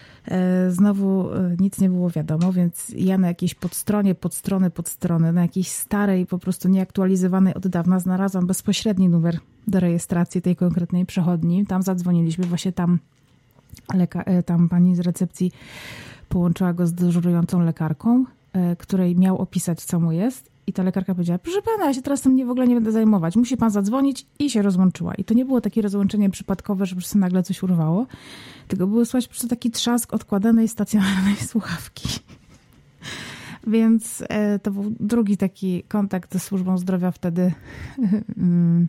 znowu 0.69 1.33
e, 1.33 1.55
nic 1.59 1.79
nie 1.79 1.89
było 1.89 2.09
wiadomo, 2.09 2.53
więc 2.53 2.91
ja 2.95 3.17
na 3.17 3.27
jakiejś 3.27 3.55
podstronie, 3.55 4.15
podstrony, 4.15 4.69
podstrony, 4.69 5.33
na 5.33 5.41
jakiejś 5.41 5.67
starej, 5.67 6.25
po 6.25 6.39
prostu 6.39 6.69
nieaktualizowanej 6.69 7.53
od 7.53 7.67
dawna 7.67 7.99
znalazłam 7.99 8.47
bezpośredni 8.47 9.09
numer 9.09 9.39
do 9.67 9.79
rejestracji 9.79 10.41
tej 10.41 10.55
konkretnej 10.55 11.05
przechodni. 11.05 11.65
Tam 11.65 11.81
zadzwoniliśmy, 11.81 12.45
właśnie 12.45 12.71
tam, 12.71 12.99
leka- 13.93 14.23
e, 14.25 14.43
tam 14.43 14.69
pani 14.69 14.95
z 14.95 14.99
recepcji 14.99 15.51
połączyła 16.29 16.73
go 16.73 16.87
z 16.87 16.93
dyżurującą 16.93 17.61
lekarką, 17.61 18.25
której 18.77 19.15
miał 19.15 19.37
opisać, 19.37 19.83
co 19.83 19.99
mu 19.99 20.11
jest 20.11 20.50
i 20.71 20.73
ta 20.73 20.83
lekarka 20.83 21.13
powiedziała, 21.13 21.39
proszę 21.39 21.61
pana, 21.61 21.85
ja 21.85 21.93
się 21.93 22.01
teraz 22.01 22.21
tym 22.21 22.35
nie, 22.35 22.45
w 22.45 22.49
ogóle 22.49 22.67
nie 22.67 22.75
będę 22.75 22.91
zajmować. 22.91 23.35
Musi 23.35 23.57
pan 23.57 23.71
zadzwonić 23.71 24.25
i 24.39 24.49
się 24.49 24.61
rozłączyła. 24.61 25.15
I 25.15 25.23
to 25.23 25.33
nie 25.33 25.45
było 25.45 25.61
takie 25.61 25.81
rozłączenie 25.81 26.29
przypadkowe, 26.29 26.85
że 26.85 26.95
po 26.95 27.01
prostu 27.01 27.17
nagle 27.17 27.43
coś 27.43 27.63
urwało, 27.63 28.07
tylko 28.67 28.87
było 28.87 29.05
słychać 29.05 29.27
po 29.27 29.31
prostu 29.31 29.47
taki 29.47 29.71
trzask 29.71 30.13
odkładanej 30.13 30.67
stacjonarnej 30.67 31.35
słuchawki. 31.51 32.09
Więc 33.67 34.23
e, 34.29 34.59
to 34.59 34.71
był 34.71 34.93
drugi 34.99 35.37
taki 35.37 35.83
kontakt 35.83 36.33
ze 36.33 36.39
służbą 36.39 36.77
zdrowia 36.77 37.11
wtedy, 37.11 37.51
mm, 38.37 38.87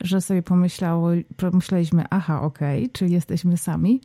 że 0.00 0.20
sobie 0.20 0.42
pomyślało, 0.42 1.10
pomyśleliśmy, 1.36 2.04
aha, 2.10 2.42
okej, 2.42 2.78
okay, 2.78 2.92
czyli 2.92 3.12
jesteśmy 3.12 3.56
sami. 3.56 4.00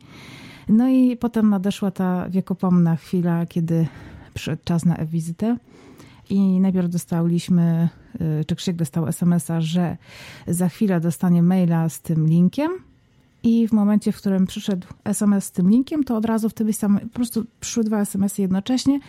No 0.68 0.88
i 0.88 1.16
potem 1.16 1.50
nadeszła 1.50 1.90
ta 1.90 2.28
wiekopomna 2.28 2.96
chwila, 2.96 3.46
kiedy 3.46 3.86
przyszedł 4.34 4.62
czas 4.64 4.84
na 4.84 4.96
e-wizytę. 4.96 5.56
I 6.30 6.60
najpierw 6.60 6.88
dostaliśmy, 6.88 7.88
y, 8.40 8.44
czy 8.44 8.56
Krzyk 8.56 8.76
dostał 8.76 9.08
SMS-a, 9.08 9.60
że 9.60 9.96
za 10.46 10.68
chwilę 10.68 11.00
dostanie 11.00 11.42
maila 11.42 11.88
z 11.88 12.00
tym 12.00 12.26
linkiem. 12.26 12.70
I 13.42 13.68
w 13.68 13.72
momencie, 13.72 14.12
w 14.12 14.16
którym 14.16 14.46
przyszedł 14.46 14.86
SMS 15.04 15.44
z 15.44 15.50
tym 15.52 15.70
linkiem, 15.70 16.04
to 16.04 16.16
od 16.16 16.24
razu 16.24 16.48
wtedy 16.48 16.72
sam, 16.72 17.00
po 17.00 17.08
prostu 17.08 17.44
przyszły 17.60 17.84
dwa 17.84 18.00
SMS-y 18.00 18.42
jednocześnie 18.42 19.00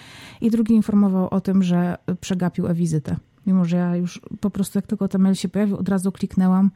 i 0.41 0.51
drugi 0.51 0.73
informował 0.73 1.27
o 1.29 1.41
tym, 1.41 1.63
że 1.63 1.97
przegapił 2.21 2.67
e-wizytę. 2.67 3.15
Mimo, 3.47 3.65
że 3.65 3.77
ja 3.77 3.95
już 3.95 4.21
po 4.41 4.49
prostu 4.49 4.77
jak 4.77 4.87
tylko 4.87 5.07
ten 5.07 5.21
mail 5.21 5.35
się 5.35 5.49
pojawił, 5.49 5.77
od 5.77 5.89
razu 5.89 6.11
kliknęłam 6.11 6.71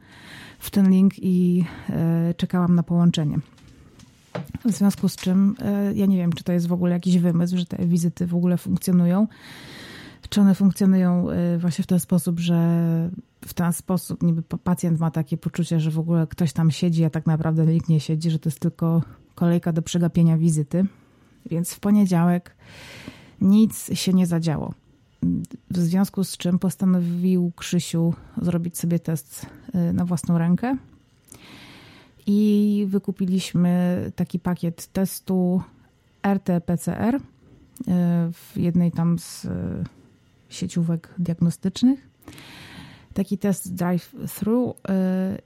w 0.58 0.70
ten 0.70 0.90
link 0.90 1.12
i 1.18 1.64
e, 1.90 2.34
czekałam 2.36 2.74
na 2.74 2.82
połączenie. 2.82 3.38
W 4.64 4.70
związku 4.70 5.08
z 5.08 5.16
czym 5.16 5.56
e, 5.60 5.94
ja 5.94 6.06
nie 6.06 6.16
wiem, 6.16 6.32
czy 6.32 6.44
to 6.44 6.52
jest 6.52 6.66
w 6.66 6.72
ogóle 6.72 6.92
jakiś 6.92 7.18
wymysł, 7.18 7.56
że 7.56 7.66
te 7.66 7.86
wizyty 7.86 8.26
w 8.26 8.34
ogóle 8.34 8.58
funkcjonują 8.58 9.26
czy 10.32 10.40
one 10.40 10.54
funkcjonują 10.54 11.30
y, 11.30 11.58
właśnie 11.58 11.84
w 11.84 11.86
ten 11.86 12.00
sposób, 12.00 12.40
że 12.40 12.56
w 13.44 13.54
ten 13.54 13.72
sposób 13.72 14.22
niby 14.22 14.42
pacjent 14.42 15.00
ma 15.00 15.10
takie 15.10 15.36
poczucie, 15.36 15.80
że 15.80 15.90
w 15.90 15.98
ogóle 15.98 16.26
ktoś 16.26 16.52
tam 16.52 16.70
siedzi, 16.70 17.04
a 17.04 17.10
tak 17.10 17.26
naprawdę 17.26 17.66
nikt 17.66 17.88
nie 17.88 18.00
siedzi, 18.00 18.30
że 18.30 18.38
to 18.38 18.48
jest 18.48 18.60
tylko 18.60 19.02
kolejka 19.34 19.72
do 19.72 19.82
przegapienia 19.82 20.38
wizyty. 20.38 20.86
Więc 21.50 21.74
w 21.74 21.80
poniedziałek 21.80 22.56
nic 23.40 23.90
się 23.94 24.12
nie 24.12 24.26
zadziało. 24.26 24.74
W 25.70 25.78
związku 25.78 26.24
z 26.24 26.36
czym 26.36 26.58
postanowił 26.58 27.52
Krzysiu 27.56 28.14
zrobić 28.42 28.78
sobie 28.78 28.98
test 28.98 29.46
y, 29.74 29.92
na 29.92 30.04
własną 30.04 30.38
rękę. 30.38 30.76
I 32.26 32.86
wykupiliśmy 32.88 34.12
taki 34.16 34.38
pakiet 34.38 34.86
testu 34.86 35.62
RT-PCR 36.22 37.14
y, 37.14 37.20
w 38.32 38.52
jednej 38.56 38.92
tam 38.92 39.18
z 39.18 39.46
sieciówek 40.54 41.14
diagnostycznych. 41.18 42.08
Taki 43.14 43.38
test 43.38 43.74
drive-thru 43.74 44.70
y, 44.70 44.72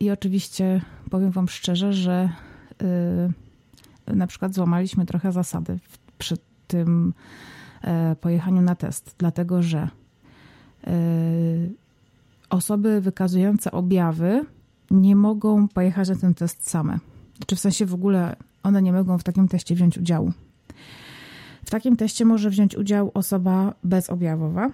i 0.01 0.11
oczywiście 0.11 0.81
powiem 1.11 1.31
Wam 1.31 1.49
szczerze, 1.49 1.93
że 1.93 2.31
y, 4.09 4.15
na 4.15 4.27
przykład 4.27 4.55
złamaliśmy 4.55 5.07
trochę 5.07 5.33
zasady 5.33 5.79
przy 6.19 6.37
tym 6.67 7.15
e, 7.83 8.17
pojechaniu 8.21 8.63
na 8.63 8.75
test, 8.75 9.15
dlatego 9.19 9.63
że 9.63 9.89
y, 10.87 10.91
osoby 12.51 13.01
wykazujące 13.01 13.71
objawy 13.71 14.45
nie 14.91 15.17
mogą 15.17 15.69
pojechać 15.69 16.09
na 16.09 16.17
ten 16.17 16.35
test 16.35 16.71
same. 16.71 16.99
Czy 17.47 17.57
w 17.57 17.61
sensie 17.61 17.87
w 17.87 17.95
ogóle 17.95 18.37
one 18.63 18.83
nie 18.83 18.93
mogą 18.93 19.19
w 19.19 19.25
takim 19.25 19.49
teście 19.49 19.75
wziąć 19.75 19.99
udziału. 19.99 20.33
W 21.65 21.71
takim 21.71 21.97
teście 21.97 22.25
może 22.25 22.51
wziąć 22.51 22.77
udział 22.77 23.11
osoba 23.15 23.75
bezobjawowa, 23.85 24.71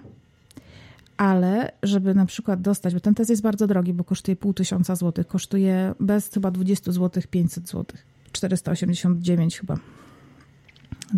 ale 1.23 1.71
żeby 1.83 2.13
na 2.13 2.25
przykład 2.25 2.61
dostać, 2.61 2.93
bo 2.93 2.99
ten 2.99 3.15
test 3.15 3.29
jest 3.29 3.41
bardzo 3.41 3.67
drogi, 3.67 3.93
bo 3.93 4.03
kosztuje 4.03 4.35
pół 4.35 4.53
tysiąca 4.53 4.95
złotych, 4.95 5.27
kosztuje 5.27 5.93
bez 5.99 6.29
chyba 6.29 6.51
20 6.51 6.91
złotych 6.91 7.27
500 7.27 7.69
złotych, 7.69 8.05
489 8.31 9.59
chyba. 9.59 9.77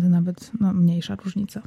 To 0.02 0.08
nawet 0.08 0.50
no, 0.60 0.72
mniejsza 0.72 1.14
różnica. 1.14 1.62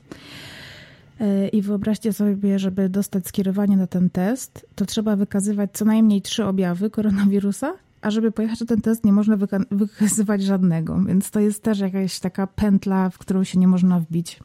E, 1.19 1.47
I 1.47 1.61
wyobraźcie 1.61 2.13
sobie, 2.13 2.59
żeby 2.59 2.89
dostać 2.89 3.27
skierowanie 3.27 3.77
na 3.77 3.87
ten 3.87 4.09
test, 4.09 4.65
to 4.75 4.85
trzeba 4.85 5.15
wykazywać 5.15 5.69
co 5.73 5.85
najmniej 5.85 6.21
trzy 6.21 6.45
objawy 6.45 6.89
koronawirusa, 6.89 7.73
a 8.01 8.11
żeby 8.11 8.31
pojechać 8.31 8.59
na 8.59 8.65
ten 8.65 8.81
test, 8.81 9.05
nie 9.05 9.13
można 9.13 9.37
wykazywać 9.71 10.43
żadnego. 10.43 10.99
Więc 11.07 11.31
to 11.31 11.39
jest 11.39 11.63
też 11.63 11.79
jakaś 11.79 12.19
taka 12.19 12.47
pętla, 12.47 13.09
w 13.09 13.17
którą 13.17 13.43
się 13.43 13.59
nie 13.59 13.67
można 13.67 13.99
wbić. 13.99 14.39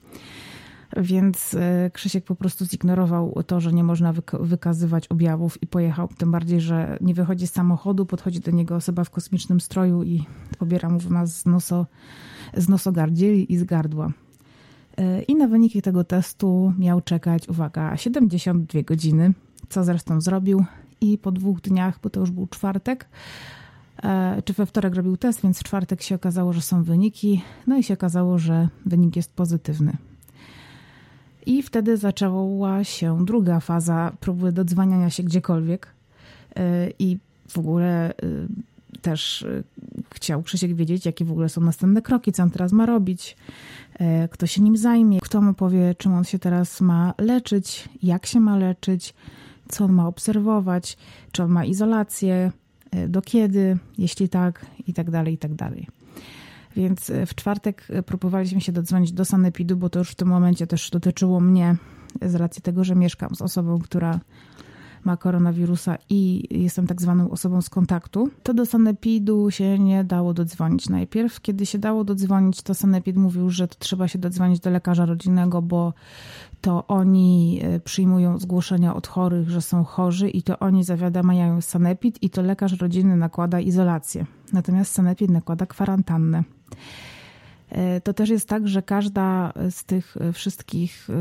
Więc 0.96 1.54
e, 1.54 1.90
Krzysiek 1.90 2.24
po 2.24 2.34
prostu 2.34 2.66
zignorował 2.66 3.42
to, 3.46 3.60
że 3.60 3.72
nie 3.72 3.84
można 3.84 4.14
wykazywać 4.40 5.08
objawów 5.08 5.62
i 5.62 5.66
pojechał. 5.66 6.08
Tym 6.08 6.30
bardziej, 6.30 6.60
że 6.60 6.98
nie 7.00 7.14
wychodzi 7.14 7.46
z 7.46 7.52
samochodu, 7.52 8.06
podchodzi 8.06 8.40
do 8.40 8.50
niego 8.50 8.76
osoba 8.76 9.04
w 9.04 9.10
kosmicznym 9.10 9.60
stroju 9.60 10.02
i 10.02 10.24
pobiera 10.58 10.88
mu 10.88 10.98
nas 11.10 11.36
z, 11.36 11.46
noso, 11.46 11.86
z 12.56 12.68
nosogardzieli 12.68 13.52
i 13.52 13.56
z 13.56 13.64
gardła. 13.64 14.12
E, 14.96 15.22
I 15.22 15.34
na 15.34 15.48
wyniki 15.48 15.82
tego 15.82 16.04
testu 16.04 16.72
miał 16.78 17.00
czekać, 17.00 17.48
uwaga, 17.48 17.96
72 17.96 18.82
godziny, 18.82 19.32
co 19.68 19.84
zresztą 19.84 20.20
zrobił. 20.20 20.64
I 21.00 21.18
po 21.18 21.32
dwóch 21.32 21.60
dniach, 21.60 21.98
bo 22.02 22.10
to 22.10 22.20
już 22.20 22.30
był 22.30 22.46
czwartek, 22.46 23.08
e, 24.02 24.42
czy 24.44 24.52
we 24.52 24.66
wtorek 24.66 24.94
robił 24.94 25.16
test, 25.16 25.42
więc 25.42 25.60
w 25.60 25.64
czwartek 25.64 26.02
się 26.02 26.14
okazało, 26.14 26.52
że 26.52 26.62
są 26.62 26.82
wyniki. 26.82 27.42
No 27.66 27.78
i 27.78 27.82
się 27.82 27.94
okazało, 27.94 28.38
że 28.38 28.68
wynik 28.86 29.16
jest 29.16 29.32
pozytywny. 29.32 29.96
I 31.46 31.62
wtedy 31.62 31.96
zaczęła 31.96 32.84
się 32.84 33.24
druga 33.24 33.60
faza 33.60 34.12
próby 34.20 34.52
dodzwaniania 34.52 35.10
się 35.10 35.22
gdziekolwiek. 35.22 35.86
E, 36.56 36.88
I 36.98 37.18
w 37.48 37.58
ogóle 37.58 38.10
e, 38.10 38.12
też 39.02 39.42
e, 39.42 39.62
chciał 40.14 40.42
Krzysiek 40.42 40.74
wiedzieć, 40.74 41.06
jakie 41.06 41.24
w 41.24 41.30
ogóle 41.30 41.48
są 41.48 41.60
następne 41.60 42.02
kroki, 42.02 42.32
co 42.32 42.42
on 42.42 42.50
teraz 42.50 42.72
ma 42.72 42.86
robić, 42.86 43.36
kto 44.30 44.46
się 44.46 44.62
nim 44.62 44.76
zajmie, 44.76 45.20
kto 45.20 45.40
mu 45.40 45.54
powie, 45.54 45.94
czym 45.98 46.14
on 46.14 46.24
się 46.24 46.38
teraz 46.38 46.80
ma 46.80 47.14
leczyć, 47.18 47.88
jak 48.02 48.26
się 48.26 48.40
ma 48.40 48.56
leczyć, 48.56 49.14
co 49.68 49.84
on 49.84 49.92
ma 49.92 50.06
obserwować, 50.06 50.96
czy 51.32 51.42
on 51.42 51.50
ma 51.50 51.64
izolację, 51.64 52.52
do 53.08 53.22
kiedy, 53.22 53.78
jeśli 53.98 54.28
tak, 54.28 54.66
i 54.86 54.92
tak 54.94 55.10
dalej, 55.10 55.34
i 55.34 55.38
tak 55.38 55.54
dalej. 55.54 55.86
Więc 56.76 57.10
e, 57.10 57.26
w 57.26 57.34
czwartek 57.34 57.86
e, 57.90 58.02
próbowaliśmy 58.02 58.60
się 58.60 58.72
dodzwonić 58.72 59.12
do 59.12 59.24
Sanepidu, 59.24 59.76
bo 59.76 59.90
to 59.90 59.98
już 59.98 60.10
w 60.10 60.14
tym 60.14 60.28
momencie 60.28 60.66
też 60.66 60.90
dotyczyło 60.90 61.40
mnie 61.40 61.76
z 62.22 62.34
racji 62.34 62.62
tego, 62.62 62.84
że 62.84 62.94
mieszkam 62.94 63.34
z 63.34 63.42
osobą, 63.42 63.78
która 63.78 64.20
ma 65.04 65.16
koronawirusa 65.16 65.96
i 66.10 66.48
jestem 66.62 66.86
tak 66.86 67.02
zwaną 67.02 67.30
osobą 67.30 67.62
z 67.62 67.70
kontaktu, 67.70 68.30
to 68.42 68.54
do 68.54 68.66
Sanepidu 68.66 69.50
się 69.50 69.78
nie 69.78 70.04
dało 70.04 70.34
dodzwonić 70.34 70.88
najpierw. 70.88 71.40
Kiedy 71.40 71.66
się 71.66 71.78
dało 71.78 72.04
dodzwonić, 72.04 72.62
to 72.62 72.74
Sanepid 72.74 73.16
mówił, 73.16 73.50
że 73.50 73.68
trzeba 73.68 74.08
się 74.08 74.18
dodzwonić 74.18 74.60
do 74.60 74.70
lekarza 74.70 75.06
rodzinnego, 75.06 75.62
bo 75.62 75.92
to 76.60 76.86
oni 76.86 77.60
e, 77.62 77.80
przyjmują 77.80 78.38
zgłoszenia 78.38 78.94
od 78.94 79.06
chorych, 79.06 79.50
że 79.50 79.62
są 79.62 79.84
chorzy 79.84 80.28
i 80.28 80.42
to 80.42 80.58
oni 80.58 80.84
zawiadamiają 80.84 81.60
Sanepid 81.60 82.22
i 82.22 82.30
to 82.30 82.42
lekarz 82.42 82.72
rodzinny 82.80 83.16
nakłada 83.16 83.60
izolację. 83.60 84.26
Natomiast 84.52 84.92
Sanepid 84.92 85.30
nakłada 85.30 85.66
kwarantannę. 85.66 86.44
E, 87.68 88.00
to 88.00 88.14
też 88.14 88.30
jest 88.30 88.48
tak, 88.48 88.68
że 88.68 88.82
każda 88.82 89.52
z 89.70 89.84
tych 89.84 90.16
wszystkich, 90.32 91.08
e, 91.10 91.14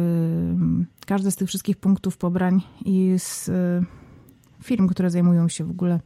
każdy 1.05 1.31
z 1.31 1.36
tych 1.36 1.48
wszystkich 1.48 1.77
punktów 1.77 2.17
pobrań 2.17 2.62
i 2.86 3.13
z 3.17 3.51
firm, 4.63 4.88
które 4.88 5.10
zajmują 5.10 5.48
się 5.48 5.63
w 5.63 5.72
ogóle 5.72 6.00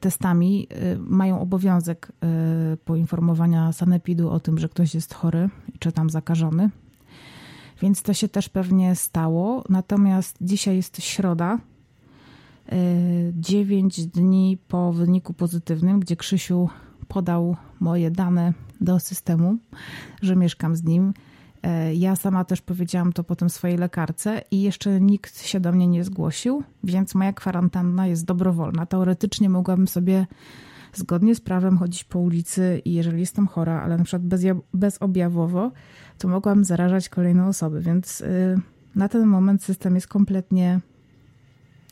testami, 0.00 0.68
mają 0.98 1.40
obowiązek 1.40 2.12
poinformowania 2.84 3.72
sanepidu 3.72 4.30
o 4.30 4.40
tym, 4.40 4.58
że 4.58 4.68
ktoś 4.68 4.94
jest 4.94 5.14
chory 5.14 5.48
czy 5.78 5.92
tam 5.92 6.10
zakażony. 6.10 6.70
Więc 7.82 8.02
to 8.02 8.14
się 8.14 8.28
też 8.28 8.48
pewnie 8.48 8.94
stało. 8.94 9.64
Natomiast 9.68 10.36
dzisiaj 10.40 10.76
jest 10.76 11.02
środa, 11.02 11.58
9 13.32 14.06
dni 14.06 14.58
po 14.68 14.92
wyniku 14.92 15.34
pozytywnym, 15.34 16.00
gdzie 16.00 16.16
Krzysiu 16.16 16.68
podał 17.08 17.56
moje 17.80 18.10
dane 18.10 18.52
do 18.80 19.00
systemu, 19.00 19.56
że 20.22 20.36
mieszkam 20.36 20.76
z 20.76 20.84
nim. 20.84 21.14
E, 21.62 21.94
ja 21.94 22.16
sama 22.16 22.44
też 22.44 22.62
powiedziałam 22.62 23.12
to 23.12 23.24
potem 23.24 23.50
swojej 23.50 23.76
lekarce 23.76 24.42
i 24.50 24.62
jeszcze 24.62 25.00
nikt 25.00 25.42
się 25.42 25.60
do 25.60 25.72
mnie 25.72 25.86
nie 25.86 26.04
zgłosił, 26.04 26.62
więc 26.84 27.14
moja 27.14 27.32
kwarantanna 27.32 28.06
jest 28.06 28.24
dobrowolna. 28.24 28.86
Teoretycznie 28.86 29.48
mogłabym 29.48 29.88
sobie 29.88 30.26
zgodnie 30.94 31.34
z 31.34 31.40
prawem 31.40 31.78
chodzić 31.78 32.04
po 32.04 32.18
ulicy 32.18 32.82
i 32.84 32.92
jeżeli 32.92 33.20
jestem 33.20 33.46
chora, 33.46 33.82
ale 33.82 33.98
na 33.98 34.04
przykład 34.04 34.22
bez, 34.22 34.42
bezobjawowo, 34.74 35.72
to 36.18 36.28
mogłam 36.28 36.64
zarażać 36.64 37.08
kolejne 37.08 37.46
osoby, 37.46 37.80
więc 37.80 38.20
y, 38.20 38.60
na 38.94 39.08
ten 39.08 39.26
moment 39.26 39.64
system 39.64 39.94
jest 39.94 40.08
kompletnie 40.08 40.80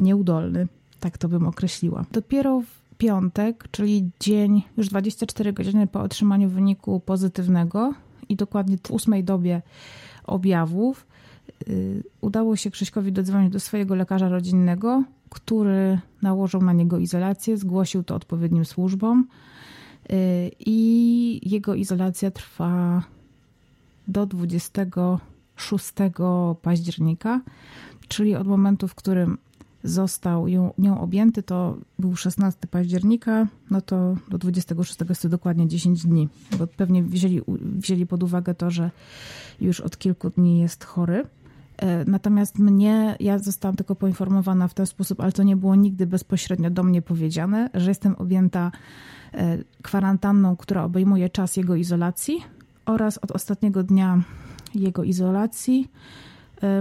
nieudolny. 0.01 0.69
Tak 1.01 1.19
to 1.19 1.29
bym 1.29 1.47
określiła. 1.47 2.05
Dopiero 2.13 2.61
w 2.61 2.82
piątek, 3.03 3.69
czyli 3.71 4.11
dzień 4.21 4.63
już 4.77 4.89
24 4.89 5.53
godziny 5.53 5.87
po 5.87 6.01
otrzymaniu 6.01 6.49
wyniku 6.49 7.01
pozytywnego 7.01 7.95
i 8.29 8.37
dokładnie 8.37 8.77
w 8.87 8.91
ósmej 8.91 9.25
dobie 9.25 9.63
objawów, 10.25 11.07
y, 11.69 12.03
udało 12.21 12.57
się 12.57 12.71
Krzyśkowi 12.71 13.13
dodzwonić 13.13 13.53
do 13.53 13.61
swojego 13.61 13.95
lekarza 13.95 14.29
rodzinnego, 14.29 15.05
który 15.31 15.99
nałożył 16.23 16.63
na 16.63 16.73
niego 16.73 16.99
izolację, 16.99 17.57
zgłosił 17.57 18.03
to 18.03 18.15
odpowiednim 18.15 18.65
służbom 18.65 19.27
y, 20.11 20.51
i 20.61 21.51
jego 21.51 21.75
izolacja 21.75 22.31
trwa 22.31 23.03
do 24.09 24.27
26 24.27 25.93
października, 26.63 27.41
czyli 28.09 28.37
od 28.37 28.47
momentu, 28.47 28.89
w 28.89 28.95
którym 28.95 29.39
został 29.85 30.49
ją, 30.49 30.73
nią 30.79 31.01
objęty, 31.01 31.43
to 31.43 31.77
był 31.99 32.17
16 32.17 32.67
października, 32.67 33.47
no 33.71 33.81
to 33.81 34.17
do 34.29 34.39
26 34.39 34.97
jest 35.09 35.27
dokładnie 35.27 35.69
10 35.69 36.07
dni, 36.07 36.29
bo 36.59 36.67
pewnie 36.67 37.03
wzięli, 37.03 37.41
wzięli 37.59 38.07
pod 38.07 38.23
uwagę 38.23 38.55
to, 38.55 38.71
że 38.71 38.91
już 39.61 39.81
od 39.81 39.99
kilku 39.99 40.31
dni 40.31 40.61
jest 40.61 40.85
chory. 40.85 41.25
E, 41.77 42.05
natomiast 42.05 42.59
mnie, 42.59 43.17
ja 43.21 43.39
zostałam 43.39 43.77
tylko 43.77 43.95
poinformowana 43.95 44.69
w 44.69 44.75
ten 44.75 44.87
sposób, 44.87 45.21
ale 45.21 45.33
to 45.33 45.43
nie 45.43 45.57
było 45.57 45.75
nigdy 45.75 46.07
bezpośrednio 46.07 46.71
do 46.71 46.83
mnie 46.83 47.03
powiedziane, 47.03 47.71
że 47.75 47.91
jestem 47.91 48.15
objęta 48.15 48.73
e, 49.35 49.59
kwarantanną, 49.83 50.57
która 50.57 50.85
obejmuje 50.85 51.31
czas 51.31 51.57
jego 51.57 51.77
izolacji 51.77 52.43
oraz 52.87 53.19
od 53.19 53.31
ostatniego 53.31 53.83
dnia 53.83 54.23
jego 54.75 55.05
izolacji 55.05 55.91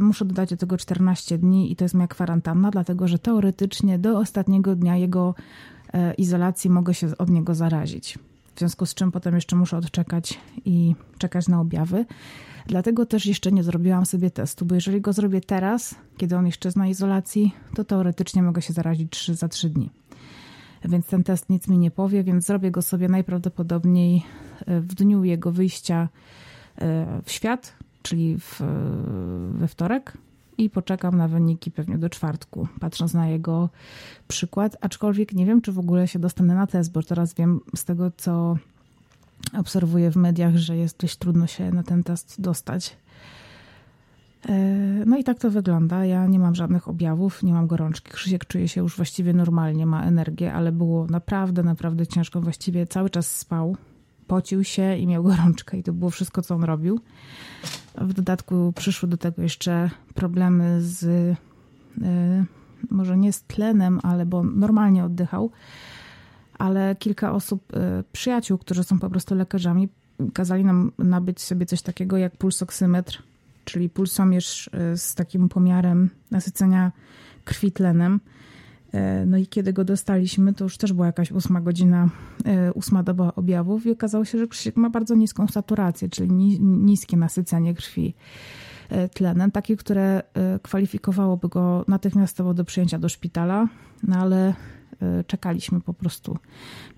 muszę 0.01 0.25
dodać 0.25 0.49
do 0.49 0.57
tego 0.57 0.77
14 0.77 1.37
dni 1.37 1.71
i 1.71 1.75
to 1.75 1.85
jest 1.85 1.95
moja 1.95 2.07
kwarantanna, 2.07 2.71
dlatego 2.71 3.07
że 3.07 3.19
teoretycznie 3.19 3.99
do 3.99 4.19
ostatniego 4.19 4.75
dnia 4.75 4.97
jego 4.97 5.35
e, 5.93 6.13
izolacji 6.13 6.69
mogę 6.69 6.93
się 6.93 7.17
od 7.17 7.29
niego 7.29 7.55
zarazić. 7.55 8.19
W 8.55 8.59
związku 8.59 8.85
z 8.85 8.93
czym 8.93 9.11
potem 9.11 9.35
jeszcze 9.35 9.55
muszę 9.55 9.77
odczekać 9.77 10.39
i 10.65 10.95
czekać 11.17 11.47
na 11.47 11.61
objawy. 11.61 12.05
Dlatego 12.67 13.05
też 13.05 13.25
jeszcze 13.25 13.51
nie 13.51 13.63
zrobiłam 13.63 14.05
sobie 14.05 14.31
testu, 14.31 14.65
bo 14.65 14.75
jeżeli 14.75 15.01
go 15.01 15.13
zrobię 15.13 15.41
teraz, 15.41 15.95
kiedy 16.17 16.37
on 16.37 16.45
jeszcze 16.45 16.67
jest 16.67 16.77
na 16.77 16.87
izolacji, 16.87 17.55
to 17.75 17.83
teoretycznie 17.83 18.43
mogę 18.43 18.61
się 18.61 18.73
zarazić 18.73 19.11
3 19.11 19.35
za 19.35 19.47
3 19.47 19.69
dni. 19.69 19.89
Więc 20.85 21.05
ten 21.05 21.23
test 21.23 21.49
nic 21.49 21.67
mi 21.67 21.77
nie 21.77 21.91
powie, 21.91 22.23
więc 22.23 22.45
zrobię 22.45 22.71
go 22.71 22.81
sobie 22.81 23.09
najprawdopodobniej 23.09 24.23
e, 24.65 24.81
w 24.81 24.93
dniu 24.93 25.23
jego 25.23 25.51
wyjścia 25.51 26.09
w 27.23 27.31
świat, 27.31 27.73
czyli 28.01 28.37
w, 28.39 28.61
we 29.53 29.67
wtorek 29.67 30.17
i 30.57 30.69
poczekam 30.69 31.17
na 31.17 31.27
wyniki 31.27 31.71
pewnie 31.71 31.97
do 31.97 32.09
czwartku, 32.09 32.67
patrząc 32.79 33.13
na 33.13 33.27
jego 33.27 33.69
przykład. 34.27 34.77
Aczkolwiek 34.81 35.33
nie 35.33 35.45
wiem, 35.45 35.61
czy 35.61 35.71
w 35.71 35.79
ogóle 35.79 36.07
się 36.07 36.19
dostanę 36.19 36.55
na 36.55 36.67
test, 36.67 36.91
bo 36.91 37.03
teraz 37.03 37.33
wiem 37.33 37.59
z 37.75 37.85
tego, 37.85 38.11
co 38.17 38.57
obserwuję 39.57 40.11
w 40.11 40.15
mediach, 40.15 40.57
że 40.57 40.77
jest 40.77 40.97
dość 40.97 41.15
trudno 41.15 41.47
się 41.47 41.71
na 41.71 41.83
ten 41.83 42.03
test 42.03 42.41
dostać. 42.41 42.97
E, 44.49 44.53
no 45.05 45.17
i 45.17 45.23
tak 45.23 45.39
to 45.39 45.51
wygląda. 45.51 46.05
Ja 46.05 46.27
nie 46.27 46.39
mam 46.39 46.55
żadnych 46.55 46.87
objawów, 46.87 47.43
nie 47.43 47.53
mam 47.53 47.67
gorączki. 47.67 48.11
Krzysiek 48.11 48.45
czuje 48.45 48.67
się 48.67 48.81
już 48.81 48.95
właściwie 48.95 49.33
normalnie, 49.33 49.85
ma 49.85 50.03
energię, 50.03 50.53
ale 50.53 50.71
było 50.71 51.07
naprawdę, 51.07 51.63
naprawdę 51.63 52.07
ciężko. 52.07 52.41
Właściwie 52.41 52.87
cały 52.87 53.09
czas 53.09 53.35
spał 53.35 53.75
pocił 54.31 54.63
się 54.63 54.97
i 54.97 55.07
miał 55.07 55.23
gorączkę 55.23 55.77
i 55.77 55.83
to 55.83 55.93
było 55.93 56.11
wszystko, 56.11 56.41
co 56.41 56.55
on 56.55 56.63
robił. 56.63 56.99
W 57.97 58.13
dodatku 58.13 58.73
przyszły 58.75 59.09
do 59.09 59.17
tego 59.17 59.41
jeszcze 59.41 59.89
problemy 60.13 60.81
z, 60.81 61.03
y, 61.03 61.35
może 62.89 63.17
nie 63.17 63.33
z 63.33 63.43
tlenem, 63.43 63.99
ale 64.03 64.25
bo 64.25 64.43
normalnie 64.43 65.05
oddychał, 65.05 65.51
ale 66.57 66.95
kilka 66.95 67.33
osób, 67.33 67.73
y, 67.75 68.03
przyjaciół, 68.11 68.57
którzy 68.57 68.83
są 68.83 68.99
po 68.99 69.09
prostu 69.09 69.35
lekarzami, 69.35 69.89
kazali 70.33 70.65
nam 70.65 70.91
nabyć 70.97 71.41
sobie 71.41 71.65
coś 71.65 71.81
takiego 71.81 72.17
jak 72.17 72.37
pulsoksymetr, 72.37 73.23
czyli 73.65 73.89
pulsomierz 73.89 74.67
y, 74.67 74.97
z 74.97 75.15
takim 75.15 75.49
pomiarem 75.49 76.09
nasycenia 76.31 76.91
krwi 77.45 77.71
tlenem. 77.71 78.19
E, 78.93 79.25
no 79.25 79.37
i 79.37 79.47
kiedy 79.47 79.73
go 79.73 79.83
dostaliśmy, 79.83 80.53
to 80.53 80.63
już 80.63 80.77
też 80.77 80.93
była 80.93 81.05
jakaś 81.05 81.31
ósma 81.31 81.61
godzina, 81.61 82.09
e, 82.45 82.73
ósma 82.73 83.03
doba 83.03 83.33
objawów 83.35 83.85
i 83.85 83.91
okazało 83.91 84.25
się, 84.25 84.37
że 84.37 84.47
Krzysiek 84.47 84.77
ma 84.77 84.89
bardzo 84.89 85.15
niską 85.15 85.47
saturację, 85.47 86.09
czyli 86.09 86.31
niskie 86.61 87.17
nasycenie 87.17 87.73
krwi 87.73 88.13
e, 88.89 89.09
tlenem, 89.09 89.51
takie, 89.51 89.77
które 89.77 90.23
kwalifikowałoby 90.61 91.49
go 91.49 91.85
natychmiastowo 91.87 92.53
do 92.53 92.65
przyjęcia 92.65 92.99
do 92.99 93.09
szpitala, 93.09 93.67
no 94.03 94.15
ale 94.15 94.53
czekaliśmy 95.27 95.81
po 95.81 95.93
prostu. 95.93 96.37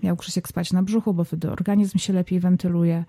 Miał 0.02 0.16
Krzysiek 0.16 0.48
spać 0.48 0.72
na 0.72 0.82
brzuchu, 0.82 1.14
bo 1.14 1.24
wtedy 1.24 1.50
organizm 1.50 1.98
się 1.98 2.12
lepiej 2.12 2.40
wentyluje. 2.40 3.04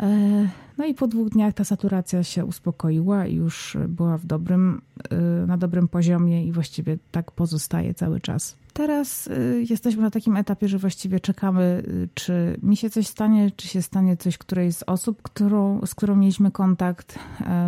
E, 0.00 0.48
no 0.78 0.84
i 0.84 0.94
po 0.94 1.06
dwóch 1.06 1.28
dniach 1.28 1.54
ta 1.54 1.64
saturacja 1.64 2.22
się 2.24 2.44
uspokoiła 2.44 3.26
i 3.26 3.34
już 3.34 3.76
była 3.88 4.18
w 4.18 4.26
dobrym, 4.26 4.80
e, 5.10 5.16
na 5.46 5.56
dobrym 5.56 5.88
poziomie 5.88 6.44
i 6.44 6.52
właściwie 6.52 6.98
tak 7.10 7.30
pozostaje 7.30 7.94
cały 7.94 8.20
czas. 8.20 8.56
Teraz 8.72 9.28
e, 9.28 9.62
jesteśmy 9.70 10.02
na 10.02 10.10
takim 10.10 10.36
etapie, 10.36 10.68
że 10.68 10.78
właściwie 10.78 11.20
czekamy, 11.20 11.82
czy 12.14 12.58
mi 12.62 12.76
się 12.76 12.90
coś 12.90 13.06
stanie, 13.06 13.50
czy 13.56 13.68
się 13.68 13.82
stanie 13.82 14.16
coś 14.16 14.38
którejś 14.38 14.74
z 14.74 14.82
osób, 14.82 15.22
którą, 15.22 15.86
z 15.86 15.94
którą 15.94 16.16
mieliśmy 16.16 16.50
kontakt. 16.50 17.18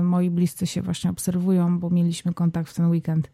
Moi 0.03 0.31
bliscy 0.31 0.67
się 0.67 0.83
właśnie 0.83 1.11
obserwują, 1.11 1.79
bo 1.79 1.91
mieliśmy 1.91 2.35
kontakt 2.35 2.71
w 2.71 2.75
ten 2.75 2.91
weekend 2.91 3.31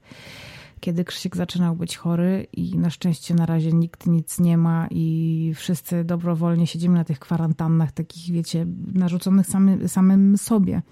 kiedy 0.80 1.04
Krzysiek 1.04 1.36
zaczynał 1.36 1.76
być 1.76 1.96
chory 1.96 2.46
i 2.52 2.78
na 2.78 2.90
szczęście 2.90 3.34
na 3.34 3.46
razie 3.46 3.72
nikt 3.72 4.06
nic 4.06 4.40
nie 4.40 4.58
ma 4.58 4.86
i 4.90 5.52
wszyscy 5.56 6.04
dobrowolnie 6.04 6.66
siedzimy 6.66 6.94
na 6.94 7.04
tych 7.04 7.18
kwarantannach, 7.18 7.92
takich 7.92 8.34
wiecie, 8.34 8.66
narzuconych 8.94 9.46
samy, 9.46 9.88
samym 9.88 10.38
sobie, 10.38 10.82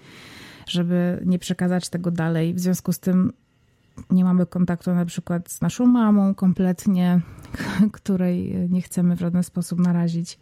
żeby 0.67 1.23
nie 1.25 1.39
przekazać 1.39 1.89
tego 1.89 2.11
dalej. 2.11 2.53
W 2.53 2.59
związku 2.59 2.93
z 2.93 2.99
tym 2.99 3.33
nie 4.11 4.23
mamy 4.23 4.45
kontaktu 4.45 4.95
na 4.95 5.05
przykład 5.05 5.51
z 5.51 5.61
naszą 5.61 5.85
mamą 5.85 6.35
kompletnie, 6.35 7.21
której 7.91 8.69
nie 8.69 8.81
chcemy 8.81 9.15
w 9.15 9.19
żaden 9.19 9.43
sposób 9.43 9.79
narazić. 9.79 10.39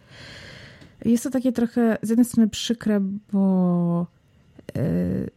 Jest 1.05 1.23
to 1.23 1.29
takie 1.29 1.51
trochę 1.51 1.97
z 2.01 2.09
jednej 2.09 2.25
strony 2.25 2.49
przykre, 2.49 2.99
bo 3.31 4.07
yy, 4.75 5.29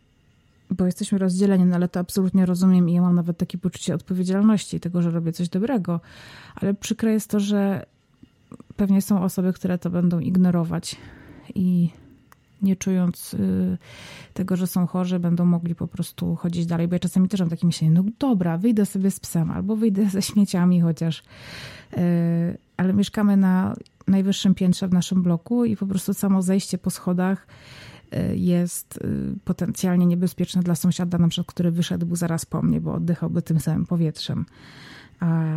bo 0.70 0.86
jesteśmy 0.86 1.18
rozdzieleni, 1.18 1.64
no 1.64 1.74
ale 1.74 1.88
to 1.88 2.00
absolutnie 2.00 2.46
rozumiem 2.46 2.88
i 2.88 2.92
ja 2.92 3.02
mam 3.02 3.14
nawet 3.14 3.38
takie 3.38 3.58
poczucie 3.58 3.94
odpowiedzialności 3.94 4.80
tego, 4.80 5.02
że 5.02 5.10
robię 5.10 5.32
coś 5.32 5.48
dobrego. 5.48 6.00
Ale 6.54 6.74
przykre 6.74 7.12
jest 7.12 7.30
to, 7.30 7.40
że 7.40 7.86
pewnie 8.76 9.02
są 9.02 9.22
osoby, 9.22 9.52
które 9.52 9.78
to 9.78 9.90
będą 9.90 10.18
ignorować 10.18 10.96
i 11.54 11.90
nie 12.62 12.76
czując 12.76 13.34
y, 13.34 13.78
tego, 14.34 14.56
że 14.56 14.66
są 14.66 14.86
chorzy, 14.86 15.18
będą 15.18 15.44
mogli 15.44 15.74
po 15.74 15.86
prostu 15.86 16.36
chodzić 16.36 16.66
dalej. 16.66 16.88
Bo 16.88 16.94
ja 16.94 16.98
czasami 16.98 17.28
też 17.28 17.40
mam 17.40 17.48
takie 17.48 17.66
myślenie, 17.66 17.94
no 17.94 18.04
dobra, 18.18 18.58
wyjdę 18.58 18.86
sobie 18.86 19.10
z 19.10 19.20
psem 19.20 19.50
albo 19.50 19.76
wyjdę 19.76 20.10
ze 20.10 20.22
śmieciami 20.22 20.80
chociaż. 20.80 21.22
Y, 21.92 22.58
ale 22.76 22.92
mieszkamy 22.92 23.36
na 23.36 23.76
najwyższym 24.06 24.54
piętrze 24.54 24.88
w 24.88 24.92
naszym 24.92 25.22
bloku 25.22 25.64
i 25.64 25.76
po 25.76 25.86
prostu 25.86 26.14
samo 26.14 26.42
zejście 26.42 26.78
po 26.78 26.90
schodach 26.90 27.46
jest 28.34 28.96
y, 28.96 29.34
potencjalnie 29.44 30.06
niebezpieczne 30.06 30.62
dla 30.62 30.74
sąsiada, 30.74 31.18
na 31.18 31.28
przykład, 31.28 31.54
który 31.54 31.70
wyszedł 31.70 32.16
zaraz 32.16 32.46
po 32.46 32.62
mnie, 32.62 32.80
bo 32.80 32.94
oddychałby 32.94 33.42
tym 33.42 33.60
samym 33.60 33.86
powietrzem. 33.86 34.44
A 35.20 35.54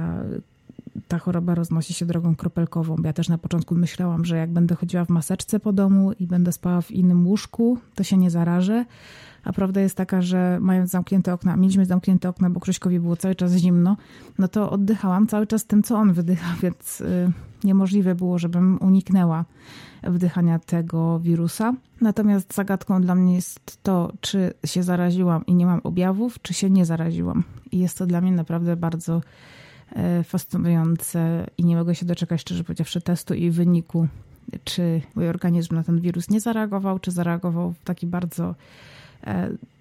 ta 1.08 1.20
choroba 1.20 1.56
roznosi 1.56 1.94
się 1.94 2.06
drogą 2.06 2.36
kropelkową. 2.36 2.96
Ja 3.04 3.14
też 3.14 3.30
na 3.30 3.38
początku 3.38 3.76
myślałam, 3.76 4.26
że 4.26 4.38
jak 4.38 4.50
będę 4.50 4.76
chodziła 4.76 5.06
w 5.06 5.10
maseczce 5.10 5.60
po 5.60 5.74
domu 5.74 6.12
i 6.20 6.28
będę 6.28 6.52
spała 6.52 6.82
w 6.82 6.92
innym 6.92 7.28
łóżku, 7.28 7.78
to 7.96 8.04
się 8.04 8.18
nie 8.18 8.32
zarażę. 8.32 8.86
A 9.44 9.54
prawda 9.54 9.82
jest 9.82 9.96
taka, 9.96 10.22
że 10.22 10.58
mając 10.62 10.92
zamknięte 10.92 11.34
okna, 11.34 11.56
mieliśmy 11.56 11.86
zamknięte 11.86 12.30
okna, 12.30 12.50
bo 12.50 12.60
Krzyśkowi 12.60 13.00
było 13.00 13.16
cały 13.16 13.36
czas 13.36 13.56
zimno, 13.56 13.98
no 14.40 14.48
to 14.48 14.72
oddychałam 14.72 15.28
cały 15.28 15.48
czas 15.48 15.66
tym, 15.66 15.84
co 15.84 15.96
on 15.98 16.14
wydycha, 16.14 16.56
więc 16.64 17.02
y, 17.02 17.32
niemożliwe 17.64 18.16
było, 18.16 18.40
żebym 18.40 18.78
uniknęła 18.82 19.46
wdychania 20.04 20.60
tego 20.60 21.20
wirusa. 21.20 21.74
Natomiast 22.02 22.54
zagadką 22.54 23.02
dla 23.02 23.16
mnie 23.16 23.36
jest 23.36 23.84
to, 23.84 24.14
czy 24.22 24.54
się 24.66 24.84
zaraziłam 24.84 25.46
i 25.46 25.56
nie 25.56 25.66
mam 25.66 25.82
objawów, 25.84 26.42
czy 26.42 26.54
się 26.54 26.70
nie 26.70 26.86
zaraziłam. 26.86 27.44
I 27.72 27.80
jest 27.80 27.98
to 27.98 28.06
dla 28.06 28.22
mnie 28.22 28.32
naprawdę 28.32 28.76
bardzo 28.76 29.22
e, 29.96 30.24
fascynujące 30.24 31.48
i 31.58 31.66
nie 31.66 31.76
mogę 31.76 31.96
się 31.96 32.06
doczekać, 32.06 32.42
szczerze 32.42 32.64
powiedziawszy, 32.64 33.02
testu 33.02 33.34
i 33.34 33.52
wyniku, 33.52 34.08
czy 34.64 35.02
mój 35.16 35.30
organizm 35.30 35.76
na 35.76 35.84
ten 35.84 36.02
wirus 36.02 36.30
nie 36.30 36.40
zareagował, 36.40 37.00
czy 37.00 37.12
zareagował 37.12 37.74
w 37.74 37.84
taki 37.84 38.08
bardzo 38.08 38.56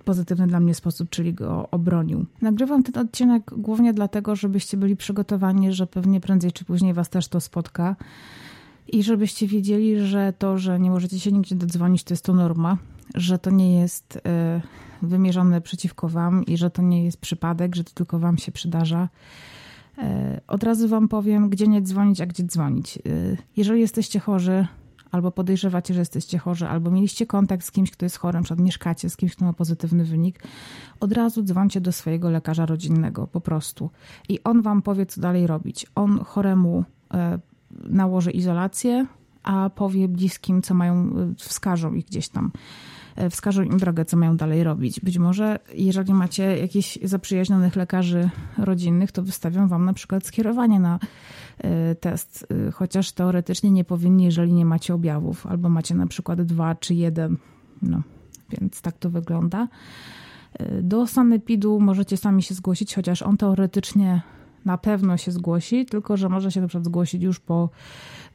pozytywny 0.04 0.46
dla 0.46 0.60
mnie 0.60 0.74
sposób, 0.74 1.10
czyli 1.10 1.34
go 1.34 1.68
obronił. 1.70 2.26
Nagrywam 2.42 2.82
ten 2.82 3.02
odcinek 3.02 3.42
głównie 3.56 3.92
dlatego, 3.92 4.36
żebyście 4.36 4.76
byli 4.76 4.96
przygotowani, 4.96 5.72
że 5.72 5.86
pewnie 5.86 6.20
prędzej 6.20 6.52
czy 6.52 6.64
później 6.64 6.94
was 6.94 7.08
też 7.08 7.28
to 7.28 7.40
spotka. 7.40 7.96
I 8.92 9.02
żebyście 9.02 9.46
wiedzieli, 9.46 10.00
że 10.00 10.32
to, 10.38 10.58
że 10.58 10.80
nie 10.80 10.90
możecie 10.90 11.20
się 11.20 11.32
nigdzie 11.32 11.54
dodzwonić, 11.54 12.04
to 12.04 12.14
jest 12.14 12.24
to 12.24 12.34
norma, 12.34 12.78
że 13.14 13.38
to 13.38 13.50
nie 13.50 13.80
jest 13.80 14.20
e, 14.26 14.60
wymierzone 15.02 15.60
przeciwko 15.60 16.08
Wam 16.08 16.46
i 16.46 16.56
że 16.56 16.70
to 16.70 16.82
nie 16.82 17.04
jest 17.04 17.20
przypadek, 17.20 17.76
że 17.76 17.84
to 17.84 17.90
tylko 17.94 18.18
Wam 18.18 18.38
się 18.38 18.52
przydarza. 18.52 19.08
E, 19.98 20.40
od 20.46 20.62
razu 20.62 20.88
Wam 20.88 21.08
powiem, 21.08 21.48
gdzie 21.50 21.66
nie 21.66 21.82
dzwonić, 21.82 22.20
a 22.20 22.26
gdzie 22.26 22.44
dzwonić. 22.44 22.96
E, 22.96 23.00
jeżeli 23.56 23.80
jesteście 23.80 24.20
chorzy, 24.20 24.66
albo 25.10 25.30
podejrzewacie, 25.30 25.94
że 25.94 26.00
jesteście 26.00 26.38
chorzy, 26.38 26.68
albo 26.68 26.90
mieliście 26.90 27.26
kontakt 27.26 27.66
z 27.66 27.70
kimś, 27.70 27.90
kto 27.90 28.04
jest 28.04 28.16
chorym, 28.16 28.42
przykład 28.42 28.66
mieszkacie 28.66 29.10
z 29.10 29.16
kimś, 29.16 29.36
kto 29.36 29.44
ma 29.44 29.52
pozytywny 29.52 30.04
wynik, 30.04 30.42
od 31.00 31.12
razu 31.12 31.42
dzwońcie 31.42 31.80
do 31.80 31.92
swojego 31.92 32.30
lekarza 32.30 32.66
rodzinnego, 32.66 33.26
po 33.26 33.40
prostu. 33.40 33.90
I 34.28 34.42
on 34.44 34.62
Wam 34.62 34.82
powie, 34.82 35.06
co 35.06 35.20
dalej 35.20 35.46
robić. 35.46 35.86
On 35.94 36.24
choremu 36.24 36.84
nałoży 37.70 38.30
izolację, 38.30 39.06
a 39.42 39.70
powie 39.70 40.08
bliskim, 40.08 40.62
co 40.62 40.74
mają, 40.74 41.10
wskażą 41.36 41.94
ich 41.94 42.06
gdzieś 42.06 42.28
tam, 42.28 42.50
wskażą 43.30 43.62
im 43.62 43.78
drogę, 43.78 44.04
co 44.04 44.16
mają 44.16 44.36
dalej 44.36 44.64
robić. 44.64 45.00
Być 45.00 45.18
może, 45.18 45.58
jeżeli 45.74 46.14
macie 46.14 46.58
jakichś 46.58 46.98
zaprzyjaźnionych 47.02 47.76
lekarzy 47.76 48.30
rodzinnych, 48.58 49.12
to 49.12 49.22
wystawią 49.22 49.68
wam 49.68 49.84
na 49.84 49.92
przykład 49.92 50.26
skierowanie 50.26 50.80
na 50.80 50.98
e, 51.58 51.94
test, 51.94 52.46
e, 52.68 52.70
chociaż 52.70 53.12
teoretycznie 53.12 53.70
nie 53.70 53.84
powinni, 53.84 54.24
jeżeli 54.24 54.52
nie 54.52 54.64
macie 54.64 54.94
objawów, 54.94 55.46
albo 55.46 55.68
macie 55.68 55.94
na 55.94 56.06
przykład 56.06 56.42
dwa 56.42 56.74
czy 56.74 56.94
jeden. 56.94 57.36
No, 57.82 58.02
więc 58.50 58.82
tak 58.82 58.98
to 58.98 59.10
wygląda. 59.10 59.68
E, 60.52 60.82
do 60.82 61.06
sanepidu 61.06 61.80
możecie 61.80 62.16
sami 62.16 62.42
się 62.42 62.54
zgłosić, 62.54 62.94
chociaż 62.94 63.22
on 63.22 63.36
teoretycznie 63.36 64.22
na 64.68 64.78
pewno 64.78 65.16
się 65.16 65.32
zgłosi, 65.32 65.86
tylko 65.86 66.16
że 66.16 66.28
może 66.28 66.52
się 66.52 66.60
na 66.60 66.68
przykład 66.68 66.84
zgłosić 66.84 67.22
już 67.22 67.40
po 67.40 67.68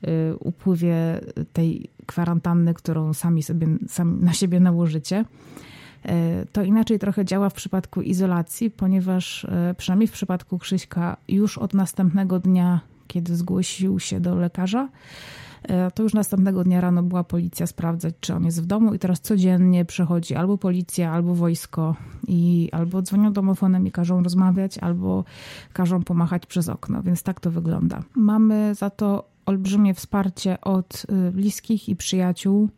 y, 0.04 0.36
upływie 0.40 0.96
tej 1.54 1.90
kwarantanny, 2.06 2.74
którą 2.74 3.14
sami 3.14 3.44
sobie 3.44 3.68
sami 3.88 4.24
na 4.24 4.34
siebie 4.34 4.60
nałożycie. 4.60 5.26
Y, 6.06 6.10
to 6.52 6.64
inaczej 6.64 7.00
trochę 7.00 7.26
działa 7.26 7.50
w 7.50 7.54
przypadku 7.54 8.02
izolacji, 8.02 8.72
ponieważ 8.72 9.44
y, 9.44 9.50
przynajmniej 9.78 10.08
w 10.08 10.12
przypadku 10.12 10.60
Krzyśka 10.60 11.18
już 11.28 11.58
od 11.58 11.74
następnego 11.74 12.40
dnia, 12.40 12.80
kiedy 13.08 13.36
zgłosił 13.36 14.00
się 14.00 14.20
do 14.20 14.36
lekarza, 14.36 14.90
to 15.94 16.04
już 16.04 16.14
następnego 16.14 16.64
dnia 16.64 16.82
rano 16.82 17.04
była 17.04 17.24
policja 17.24 17.68
sprawdzać, 17.68 18.14
czy 18.20 18.34
on 18.36 18.46
jest 18.46 18.64
w 18.64 18.66
domu 18.66 18.94
i 18.94 19.00
teraz 19.00 19.22
codziennie 19.22 19.86
przychodzi 19.86 20.36
albo 20.36 20.58
policja, 20.58 21.12
albo 21.12 21.36
wojsko 21.36 21.96
i 22.28 22.70
albo 22.72 23.02
dzwonią 23.02 23.34
domofonem 23.34 23.88
i 23.88 23.92
każą 23.92 24.24
rozmawiać, 24.24 24.78
albo 24.78 25.24
każą 25.74 26.04
pomachać 26.04 26.46
przez 26.46 26.70
okno, 26.70 27.04
więc 27.04 27.24
tak 27.24 27.40
to 27.40 27.52
wygląda. 27.52 28.04
Mamy 28.16 28.76
za 28.76 28.90
to 28.90 29.30
olbrzymie 29.46 29.94
wsparcie 29.94 30.62
od 30.62 31.06
y, 31.28 31.32
bliskich 31.32 31.90
i 31.90 31.96
przyjaciół. 31.96 32.70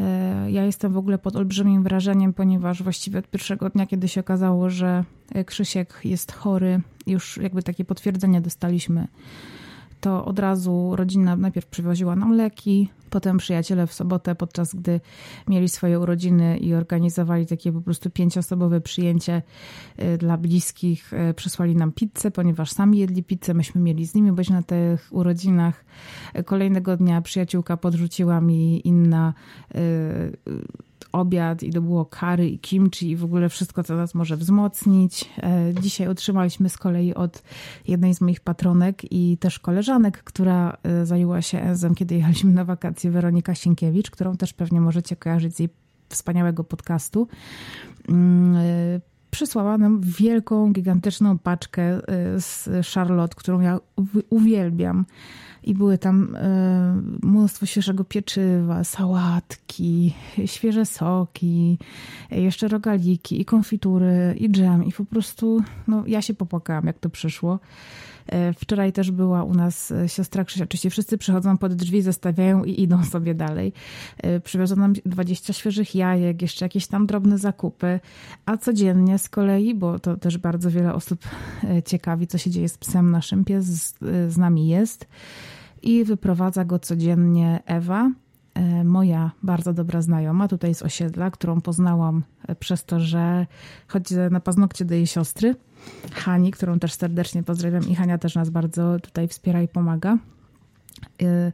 E, 0.00 0.50
ja 0.50 0.64
jestem 0.64 0.92
w 0.92 0.96
ogóle 0.96 1.18
pod 1.18 1.36
olbrzymim 1.36 1.82
wrażeniem, 1.82 2.32
ponieważ 2.32 2.82
właściwie 2.82 3.18
od 3.18 3.28
pierwszego 3.28 3.70
dnia, 3.70 3.86
kiedy 3.86 4.08
się 4.08 4.20
okazało, 4.20 4.70
że 4.70 5.04
Krzysiek 5.46 6.00
jest 6.04 6.32
chory, 6.32 6.80
już 7.06 7.36
jakby 7.36 7.62
takie 7.62 7.84
potwierdzenie 7.84 8.40
dostaliśmy 8.40 9.08
to 10.00 10.24
od 10.24 10.38
razu 10.38 10.96
rodzina 10.96 11.36
najpierw 11.36 11.66
przywoziła 11.66 12.16
nam 12.16 12.36
leki, 12.36 12.88
potem 13.10 13.38
przyjaciele 13.38 13.86
w 13.86 13.92
sobotę, 13.92 14.34
podczas 14.34 14.74
gdy 14.74 15.00
mieli 15.48 15.68
swoje 15.68 16.00
urodziny 16.00 16.58
i 16.58 16.74
organizowali 16.74 17.46
takie 17.46 17.72
po 17.72 17.80
prostu 17.80 18.10
pięcioosobowe 18.10 18.80
przyjęcie 18.80 19.42
y, 20.02 20.18
dla 20.18 20.36
bliskich, 20.36 21.12
y, 21.12 21.34
przysłali 21.34 21.76
nam 21.76 21.92
pizzę, 21.92 22.30
ponieważ 22.30 22.70
sami 22.70 22.98
jedli 22.98 23.22
pizzę, 23.24 23.54
myśmy 23.54 23.80
mieli 23.80 24.06
z 24.06 24.14
nimi 24.14 24.32
być 24.32 24.50
na 24.50 24.62
tych 24.62 25.08
urodzinach. 25.10 25.84
Kolejnego 26.44 26.96
dnia 26.96 27.22
przyjaciółka 27.22 27.76
podrzuciła 27.76 28.40
mi 28.40 28.88
inna 28.88 29.34
y, 29.74 30.36
obiad 31.12 31.62
i 31.62 31.72
to 31.72 31.82
było 31.82 32.04
kary 32.04 32.48
i 32.48 32.58
kimchi 32.58 33.10
i 33.10 33.16
w 33.16 33.24
ogóle 33.24 33.48
wszystko, 33.48 33.82
co 33.82 33.96
nas 33.96 34.14
może 34.14 34.36
wzmocnić. 34.36 35.30
E, 35.42 35.74
dzisiaj 35.80 36.08
otrzymaliśmy 36.08 36.68
z 36.68 36.78
kolei 36.78 37.14
od 37.14 37.42
jednej 37.88 38.14
z 38.14 38.20
moich 38.20 38.40
patronek 38.40 39.12
i 39.12 39.38
też 39.38 39.58
koleżanek, 39.58 40.22
która 40.24 40.76
e, 40.82 41.06
zajęła 41.06 41.42
się 41.42 41.58
Enzem, 41.58 41.94
kiedy 41.94 42.14
jechaliśmy 42.14 42.52
na 42.52 42.64
wakacje, 42.64 43.10
Weronika 43.10 43.54
Sienkiewicz, 43.54 44.10
którą 44.10 44.36
też 44.36 44.52
pewnie 44.52 44.80
możecie 44.80 45.16
kojarzyć 45.16 45.56
z 45.56 45.58
jej 45.58 45.68
wspaniałego 46.08 46.64
podcastu 46.64 47.28
mm, 48.08 48.56
e, 48.56 49.00
przysłała 49.30 49.78
nam 49.78 50.00
wielką, 50.00 50.72
gigantyczną 50.72 51.38
paczkę 51.38 52.00
z 52.36 52.68
Charlotte, 52.94 53.34
którą 53.36 53.60
ja 53.60 53.78
uwielbiam 54.30 55.04
i 55.62 55.74
były 55.74 55.98
tam 55.98 56.36
e, 56.36 57.02
mnóstwo 57.22 57.66
świeżego 57.66 58.04
pieczywa, 58.04 58.84
sałatki, 58.84 60.14
świeże 60.46 60.86
soki, 60.86 61.78
jeszcze 62.30 62.68
rogaliki 62.68 63.40
i 63.40 63.44
konfitury 63.44 64.34
i 64.38 64.50
dżem 64.50 64.84
i 64.84 64.92
po 64.92 65.04
prostu 65.04 65.62
no, 65.88 66.04
ja 66.06 66.22
się 66.22 66.34
popłakałam, 66.34 66.86
jak 66.86 66.98
to 66.98 67.10
przyszło. 67.10 67.58
E, 68.30 68.52
wczoraj 68.52 68.92
też 68.92 69.10
była 69.10 69.44
u 69.44 69.54
nas 69.54 69.92
siostra 70.06 70.44
Krzysia. 70.44 70.64
Oczywiście 70.64 70.90
wszyscy 70.90 71.18
przychodzą 71.18 71.58
pod 71.58 71.74
drzwi, 71.74 72.02
zostawiają 72.02 72.64
i 72.64 72.82
idą 72.82 73.04
sobie 73.14 73.34
dalej. 73.34 73.72
E, 74.18 74.40
Przywiozą 74.40 74.76
nam 74.76 74.92
20 75.06 75.52
świeżych 75.52 75.94
jajek, 75.94 76.42
jeszcze 76.42 76.64
jakieś 76.64 76.86
tam 76.86 77.06
drobne 77.06 77.38
zakupy, 77.38 78.00
a 78.46 78.56
codziennie 78.56 79.18
z 79.18 79.28
kolei, 79.28 79.74
bo 79.74 79.98
to 79.98 80.16
też 80.16 80.38
bardzo 80.38 80.70
wiele 80.70 80.94
osób 80.94 81.20
ciekawi, 81.84 82.26
co 82.26 82.38
się 82.38 82.50
dzieje 82.50 82.68
z 82.68 82.78
psem 82.78 83.10
naszym. 83.10 83.44
Pies 83.44 83.64
z, 83.64 83.98
z 84.32 84.38
nami 84.38 84.68
jest 84.68 85.06
i 85.82 86.04
wyprowadza 86.04 86.64
go 86.64 86.78
codziennie 86.78 87.60
Ewa, 87.66 88.10
e, 88.54 88.84
moja 88.84 89.30
bardzo 89.42 89.72
dobra 89.72 90.02
znajoma 90.02 90.48
tutaj 90.48 90.74
z 90.74 90.82
osiedla, 90.82 91.30
którą 91.30 91.60
poznałam 91.60 92.22
e, 92.48 92.54
przez 92.54 92.84
to, 92.84 93.00
że 93.00 93.46
chodzi 93.88 94.14
na 94.30 94.40
paznokcie 94.40 94.84
do 94.84 94.94
jej 94.94 95.06
siostry, 95.06 95.54
Hani, 96.12 96.50
którą 96.50 96.78
też 96.78 96.92
serdecznie 96.92 97.42
pozdrawiam 97.42 97.88
i 97.88 97.94
Hania 97.94 98.18
też 98.18 98.34
nas 98.34 98.50
bardzo 98.50 99.00
tutaj 99.00 99.28
wspiera 99.28 99.62
i 99.62 99.68
pomaga. 99.68 100.18
E, 101.22 101.52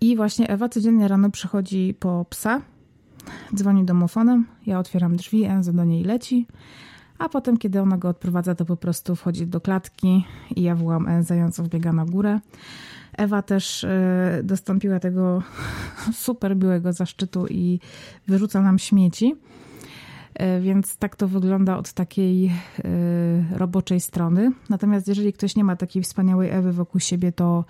I 0.00 0.16
właśnie 0.16 0.48
Ewa 0.48 0.68
codziennie 0.68 1.08
rano 1.08 1.30
przychodzi 1.30 1.94
po 2.00 2.26
psa, 2.30 2.60
dzwoni 3.54 3.84
domofonem, 3.84 4.46
ja 4.66 4.78
otwieram 4.78 5.16
drzwi, 5.16 5.44
Enzo 5.44 5.72
do 5.72 5.84
niej 5.84 6.04
leci, 6.04 6.46
a 7.18 7.28
potem, 7.28 7.56
kiedy 7.56 7.80
ona 7.80 7.98
go 7.98 8.08
odprowadza, 8.08 8.54
to 8.54 8.64
po 8.64 8.76
prostu 8.76 9.16
wchodzi 9.16 9.46
do 9.46 9.60
klatki 9.60 10.26
i 10.56 10.62
ja 10.62 10.74
wołam 10.74 11.08
Enza, 11.08 11.50
co 11.50 11.62
wbiega 11.62 11.92
na 11.92 12.04
górę. 12.04 12.40
Ewa 13.12 13.42
też 13.42 13.84
e, 13.84 14.40
dostąpiła 14.44 15.00
tego 15.00 15.42
super 16.12 16.56
byłego 16.56 16.92
zaszczytu 16.92 17.46
i 17.46 17.80
wyrzuca 18.26 18.62
nam 18.62 18.78
śmieci. 18.78 19.36
E, 20.38 20.60
więc 20.60 20.96
tak 20.96 21.16
to 21.16 21.28
wygląda 21.28 21.76
od 21.76 21.92
takiej 21.92 22.46
e, 22.46 22.52
roboczej 23.58 24.00
strony. 24.00 24.52
Natomiast 24.68 25.08
jeżeli 25.08 25.32
ktoś 25.32 25.56
nie 25.56 25.64
ma 25.64 25.76
takiej 25.76 26.02
wspaniałej 26.02 26.50
Ewy 26.50 26.72
wokół 26.72 27.00
siebie, 27.00 27.32
to 27.32 27.64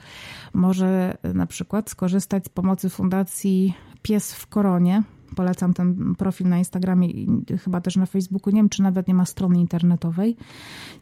może 0.53 1.17
na 1.35 1.47
przykład 1.47 1.91
skorzystać 1.91 2.45
z 2.45 2.49
pomocy 2.49 2.89
Fundacji 2.89 3.75
Pies 4.03 4.35
w 4.35 4.47
Koronie. 4.47 5.03
Polecam 5.37 5.75
ten 5.75 6.15
profil 6.15 6.49
na 6.49 6.59
Instagramie 6.59 7.11
i 7.11 7.45
chyba 7.65 7.81
też 7.81 7.97
na 7.97 8.07
Facebooku. 8.07 8.51
Nie 8.53 8.59
wiem, 8.59 8.69
czy 8.69 8.83
nawet 8.83 9.09
nie 9.09 9.15
ma 9.15 9.25
strony 9.25 9.61
internetowej. 9.61 10.37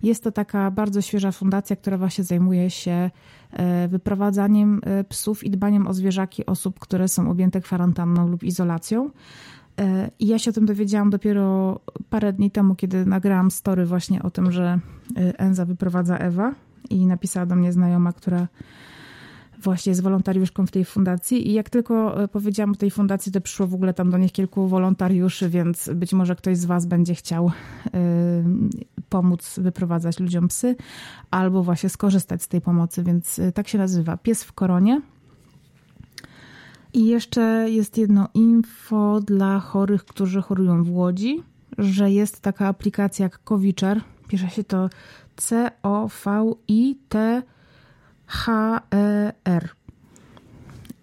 Jest 0.03 0.25
to 0.25 0.33
taka 0.33 0.71
bardzo 0.71 1.03
świeża 1.03 1.33
fundacja, 1.33 1.77
która 1.77 1.99
właśnie 1.99 2.25
zajmuje 2.25 2.71
się 2.71 3.11
e, 3.53 3.89
wyprowadzaniem 3.89 4.81
e, 4.85 5.05
psów 5.05 5.45
i 5.45 5.51
dbaniem 5.51 5.87
o 5.87 5.95
zwierzaki 5.95 6.47
osób, 6.47 6.79
które 6.81 7.09
są 7.09 7.31
objęte 7.31 7.61
kwarantanną 7.61 8.29
lub 8.29 8.43
izolacją. 8.43 9.11
E, 9.81 10.11
I 10.19 10.27
ja 10.27 10.39
się 10.39 10.51
o 10.51 10.55
tym 10.55 10.67
dowiedziałam 10.67 11.11
dopiero 11.11 11.81
parę 12.11 12.33
dni 12.33 12.51
temu, 12.51 12.75
kiedy 12.75 13.07
nagrałam 13.07 13.51
story 13.51 13.87
właśnie 13.87 14.23
o 14.23 14.31
tym, 14.31 14.53
że 14.53 14.79
Enza 15.17 15.65
wyprowadza 15.65 16.19
Ewa 16.19 16.55
i 16.91 17.07
napisała 17.07 17.47
do 17.47 17.57
mnie 17.57 17.73
znajoma, 17.73 18.13
która 18.13 18.49
właśnie 19.63 19.91
jest 19.91 20.03
wolontariuszką 20.03 20.67
w 20.67 20.71
tej 20.71 20.85
fundacji. 20.85 21.49
I 21.49 21.53
jak 21.53 21.71
tylko 21.71 22.23
e, 22.23 22.29
powiedziałam 22.29 22.73
o 22.73 22.75
tej 22.75 22.91
fundacji, 22.91 23.33
to 23.33 23.41
przyszło 23.41 23.67
w 23.67 23.75
ogóle 23.75 23.95
tam 23.95 24.11
do 24.11 24.19
nich 24.19 24.33
kilku 24.33 24.69
wolontariuszy, 24.69 25.49
więc 25.49 25.91
być 25.95 26.13
może 26.13 26.37
ktoś 26.37 26.57
z 26.59 26.65
was 26.65 26.87
będzie 26.87 27.15
chciał 27.15 27.51
pomóc 29.09 29.59
wyprowadzać 29.59 30.21
ludziom 30.21 30.49
psy 30.49 30.77
albo 31.31 31.63
właśnie 31.63 31.89
skorzystać 31.89 32.43
z 32.43 32.49
tej 32.49 32.61
pomocy, 32.61 33.03
więc 33.03 33.41
tak 33.55 33.69
się 33.69 33.79
nazywa. 33.79 34.17
Pies 34.17 34.45
w 34.45 34.53
Koronie. 34.53 35.01
I 36.93 37.07
jeszcze 37.07 37.67
jest 37.71 37.99
jedno 37.99 38.29
info 38.35 39.21
dla 39.21 39.61
chorych, 39.61 40.05
którzy 40.05 40.43
chorują 40.43 40.85
w 40.85 40.91
Łodzi, 40.91 41.43
że 41.79 42.11
jest 42.11 42.41
taka 42.41 42.69
aplikacja 42.69 43.23
jak 43.23 43.45
Covicher. 43.45 44.01
Pisze 44.29 44.51
się 44.51 44.65
to 44.65 44.89
C-O-V-I-T-H-E-R. 45.37 46.57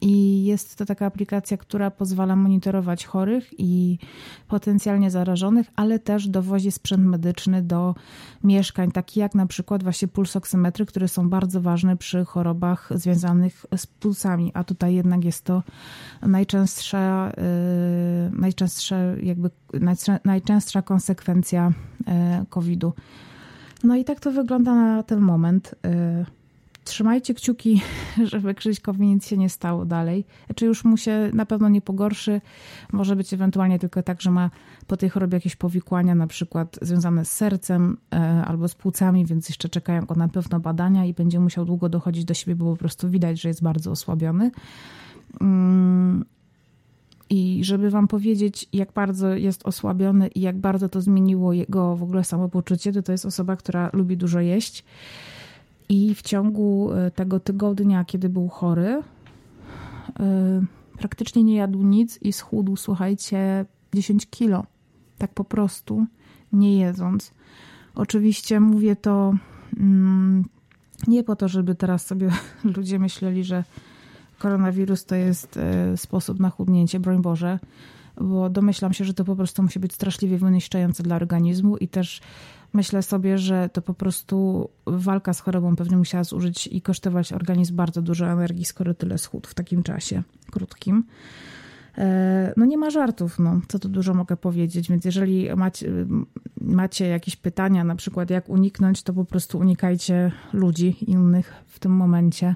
I 0.03 0.43
jest 0.45 0.75
to 0.75 0.85
taka 0.85 1.05
aplikacja, 1.05 1.57
która 1.57 1.91
pozwala 1.91 2.35
monitorować 2.35 3.05
chorych 3.05 3.49
i 3.57 3.97
potencjalnie 4.47 5.11
zarażonych, 5.11 5.67
ale 5.75 5.99
też 5.99 6.27
dowozi 6.27 6.71
sprzęt 6.71 7.05
medyczny 7.05 7.61
do 7.61 7.95
mieszkań, 8.43 8.91
taki 8.91 9.19
jak 9.19 9.35
na 9.35 9.45
przykład 9.45 9.83
właśnie 9.83 10.07
pulsoksymetry, 10.07 10.85
które 10.85 11.07
są 11.07 11.29
bardzo 11.29 11.61
ważne 11.61 11.97
przy 11.97 12.25
chorobach 12.25 12.89
związanych 12.95 13.65
z 13.77 13.87
pulsami, 13.87 14.51
a 14.53 14.63
tutaj 14.63 14.95
jednak 14.95 15.25
jest 15.25 15.43
to 15.43 15.63
najczęstsza, 16.21 17.31
yy, 17.37 18.39
najczęstsza, 18.39 18.97
jakby, 19.23 19.49
najczęstsza 20.25 20.81
konsekwencja 20.81 21.71
yy, 22.07 22.13
COVID-u. 22.49 22.93
No 23.83 23.95
i 23.95 24.03
tak 24.03 24.19
to 24.19 24.31
wygląda 24.31 24.75
na 24.75 25.03
ten 25.03 25.19
moment. 25.19 25.75
Trzymajcie 26.83 27.33
kciuki, 27.33 27.81
żeby 28.31 28.53
Krzyśkowi 28.53 29.07
nic 29.07 29.27
się 29.27 29.37
nie 29.37 29.49
stało 29.49 29.85
dalej. 29.85 30.25
Czy 30.55 30.65
już 30.65 30.83
mu 30.83 30.97
się 30.97 31.29
na 31.33 31.45
pewno 31.45 31.69
nie 31.69 31.81
pogorszy. 31.81 32.41
Może 32.91 33.15
być 33.15 33.33
ewentualnie 33.33 33.79
tylko 33.79 34.03
tak, 34.03 34.21
że 34.21 34.31
ma 34.31 34.49
po 34.87 34.97
tej 34.97 35.09
chorobie 35.09 35.35
jakieś 35.35 35.55
powikłania, 35.55 36.15
na 36.15 36.27
przykład 36.27 36.79
związane 36.81 37.25
z 37.25 37.31
sercem 37.31 37.97
e, 38.13 38.17
albo 38.45 38.67
z 38.67 38.75
płucami, 38.75 39.25
więc 39.25 39.49
jeszcze 39.49 39.69
czekają 39.69 40.05
go 40.05 40.15
na 40.15 40.27
pewno 40.27 40.59
badania 40.59 41.05
i 41.05 41.13
będzie 41.13 41.39
musiał 41.39 41.65
długo 41.65 41.89
dochodzić 41.89 42.25
do 42.25 42.33
siebie, 42.33 42.55
bo 42.55 42.71
po 42.71 42.77
prostu 42.77 43.09
widać, 43.09 43.41
że 43.41 43.49
jest 43.49 43.63
bardzo 43.63 43.91
osłabiony. 43.91 44.51
Mm, 45.41 46.25
I 47.29 47.59
żeby 47.63 47.89
wam 47.89 48.07
powiedzieć, 48.07 48.69
jak 48.73 48.91
bardzo 48.91 49.29
jest 49.29 49.65
osłabiony 49.65 50.27
i 50.27 50.41
jak 50.41 50.57
bardzo 50.57 50.89
to 50.89 51.01
zmieniło 51.01 51.53
jego 51.53 51.95
w 51.95 52.03
ogóle 52.03 52.23
samopoczucie, 52.23 52.91
to 52.91 53.01
to 53.01 53.11
jest 53.11 53.25
osoba, 53.25 53.55
która 53.55 53.89
lubi 53.93 54.17
dużo 54.17 54.39
jeść 54.39 54.83
i 55.89 56.15
w 56.15 56.21
ciągu 56.21 56.91
e, 56.91 57.11
tego 57.11 57.39
tygodnia, 57.39 58.05
kiedy 58.05 58.29
był 58.29 58.47
chory, 58.47 59.01
e, 60.19 60.63
praktycznie 60.97 61.43
nie 61.43 61.55
jadł 61.55 61.83
nic 61.83 62.21
i 62.21 62.33
schudł, 62.33 62.75
słuchajcie, 62.75 63.65
10 63.93 64.29
kilo. 64.29 64.65
Tak 65.17 65.33
po 65.33 65.43
prostu, 65.43 66.05
nie 66.53 66.77
jedząc. 66.77 67.31
Oczywiście 67.95 68.59
mówię 68.59 68.95
to 68.95 69.33
mm, 69.77 70.45
nie 71.07 71.23
po 71.23 71.35
to, 71.35 71.47
żeby 71.47 71.75
teraz 71.75 72.05
sobie 72.05 72.29
ludzie 72.77 72.99
myśleli, 72.99 73.43
że 73.43 73.63
koronawirus 74.39 75.05
to 75.05 75.15
jest 75.15 75.57
e, 75.57 75.97
sposób 75.97 76.39
na 76.39 76.49
chudnięcie, 76.49 76.99
broń 76.99 77.21
Boże, 77.21 77.59
bo 78.21 78.49
domyślam 78.49 78.93
się, 78.93 79.05
że 79.05 79.13
to 79.13 79.25
po 79.25 79.35
prostu 79.35 79.63
musi 79.63 79.79
być 79.79 79.93
straszliwie 79.93 80.37
wyniszczające 80.37 81.03
dla 81.03 81.15
organizmu 81.15 81.77
i 81.77 81.87
też 81.87 82.21
myślę 82.73 83.03
sobie, 83.03 83.37
że 83.37 83.69
to 83.69 83.81
po 83.81 83.93
prostu 83.93 84.69
walka 84.85 85.33
z 85.33 85.39
chorobą 85.39 85.75
pewnie 85.75 85.97
musiała 85.97 86.23
zużyć 86.23 86.67
i 86.67 86.81
kosztować 86.81 87.33
organizm 87.33 87.75
bardzo 87.75 88.01
dużo 88.01 88.25
energii, 88.27 88.65
skoro 88.65 88.93
tyle 88.93 89.17
schód 89.17 89.47
w 89.47 89.53
takim 89.53 89.83
czasie 89.83 90.23
krótkim. 90.51 91.03
E, 91.97 92.53
no 92.57 92.65
nie 92.65 92.77
ma 92.77 92.89
żartów, 92.89 93.39
no, 93.39 93.61
co 93.67 93.79
tu 93.79 93.89
dużo 93.89 94.13
mogę 94.13 94.37
powiedzieć, 94.37 94.89
więc 94.89 95.05
jeżeli 95.05 95.55
macie, 95.55 95.89
macie 96.61 97.07
jakieś 97.07 97.35
pytania, 97.35 97.83
na 97.83 97.95
przykład 97.95 98.29
jak 98.29 98.49
uniknąć, 98.49 99.03
to 99.03 99.13
po 99.13 99.25
prostu 99.25 99.57
unikajcie 99.57 100.31
ludzi 100.53 100.95
innych 101.11 101.53
w 101.67 101.79
tym 101.79 101.91
momencie. 101.91 102.55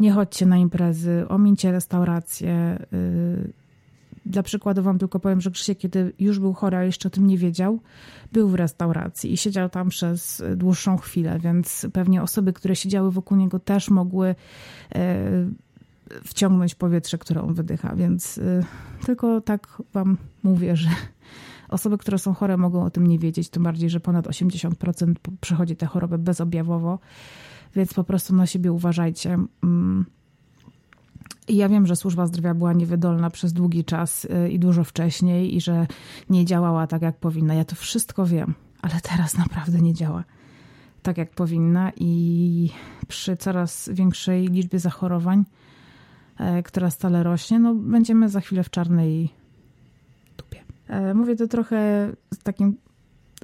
Nie 0.00 0.12
chodźcie 0.12 0.46
na 0.46 0.56
imprezy, 0.56 1.24
omincie 1.28 1.72
restauracje, 1.72 2.78
y, 2.92 3.52
dla 4.28 4.42
przykładu 4.42 4.82
wam 4.82 4.98
tylko 4.98 5.20
powiem, 5.20 5.40
że 5.40 5.50
Krzysiek, 5.50 5.78
kiedy 5.78 6.12
już 6.18 6.38
był 6.38 6.52
chory, 6.52 6.76
a 6.76 6.84
jeszcze 6.84 7.08
o 7.08 7.10
tym 7.10 7.26
nie 7.26 7.38
wiedział, 7.38 7.80
był 8.32 8.48
w 8.48 8.54
restauracji 8.54 9.32
i 9.32 9.36
siedział 9.36 9.68
tam 9.68 9.88
przez 9.88 10.42
dłuższą 10.56 10.96
chwilę, 10.96 11.38
więc 11.38 11.86
pewnie 11.92 12.22
osoby, 12.22 12.52
które 12.52 12.76
siedziały 12.76 13.10
wokół 13.10 13.36
niego 13.36 13.58
też 13.58 13.90
mogły 13.90 14.34
e, 14.94 15.48
wciągnąć 16.24 16.74
powietrze, 16.74 17.18
które 17.18 17.42
on 17.42 17.54
wydycha, 17.54 17.96
więc 17.96 18.38
e, 18.38 18.64
tylko 19.06 19.40
tak 19.40 19.82
wam 19.92 20.16
mówię, 20.42 20.76
że 20.76 20.88
osoby, 21.68 21.98
które 21.98 22.18
są 22.18 22.34
chore 22.34 22.56
mogą 22.56 22.84
o 22.84 22.90
tym 22.90 23.06
nie 23.06 23.18
wiedzieć, 23.18 23.48
tym 23.48 23.62
bardziej, 23.62 23.90
że 23.90 24.00
ponad 24.00 24.26
80% 24.26 25.14
przechodzi 25.40 25.76
tę 25.76 25.86
chorobę 25.86 26.18
bezobjawowo, 26.18 26.98
więc 27.76 27.94
po 27.94 28.04
prostu 28.04 28.34
na 28.34 28.46
siebie 28.46 28.72
uważajcie. 28.72 29.38
Ja 31.48 31.68
wiem, 31.68 31.86
że 31.86 31.96
służba 31.96 32.26
zdrowia 32.26 32.54
była 32.54 32.72
niewydolna 32.72 33.30
przez 33.30 33.52
długi 33.52 33.84
czas 33.84 34.24
y, 34.24 34.50
i 34.50 34.58
dużo 34.58 34.84
wcześniej, 34.84 35.56
i 35.56 35.60
że 35.60 35.86
nie 36.30 36.44
działała 36.44 36.86
tak, 36.86 37.02
jak 37.02 37.16
powinna. 37.16 37.54
Ja 37.54 37.64
to 37.64 37.76
wszystko 37.76 38.26
wiem, 38.26 38.54
ale 38.82 38.94
teraz 39.02 39.38
naprawdę 39.38 39.78
nie 39.78 39.94
działa 39.94 40.24
tak, 41.02 41.18
jak 41.18 41.30
powinna, 41.30 41.92
i 41.96 42.70
przy 43.08 43.36
coraz 43.36 43.90
większej 43.92 44.46
liczbie 44.46 44.78
zachorowań, 44.78 45.44
e, 46.38 46.62
która 46.62 46.90
stale 46.90 47.22
rośnie, 47.22 47.58
no 47.58 47.74
będziemy 47.74 48.28
za 48.28 48.40
chwilę 48.40 48.64
w 48.64 48.70
czarnej 48.70 49.28
dupie. 50.38 50.62
E, 50.88 51.14
mówię 51.14 51.36
to 51.36 51.48
trochę 51.48 52.10
z 52.34 52.38
takim 52.38 52.76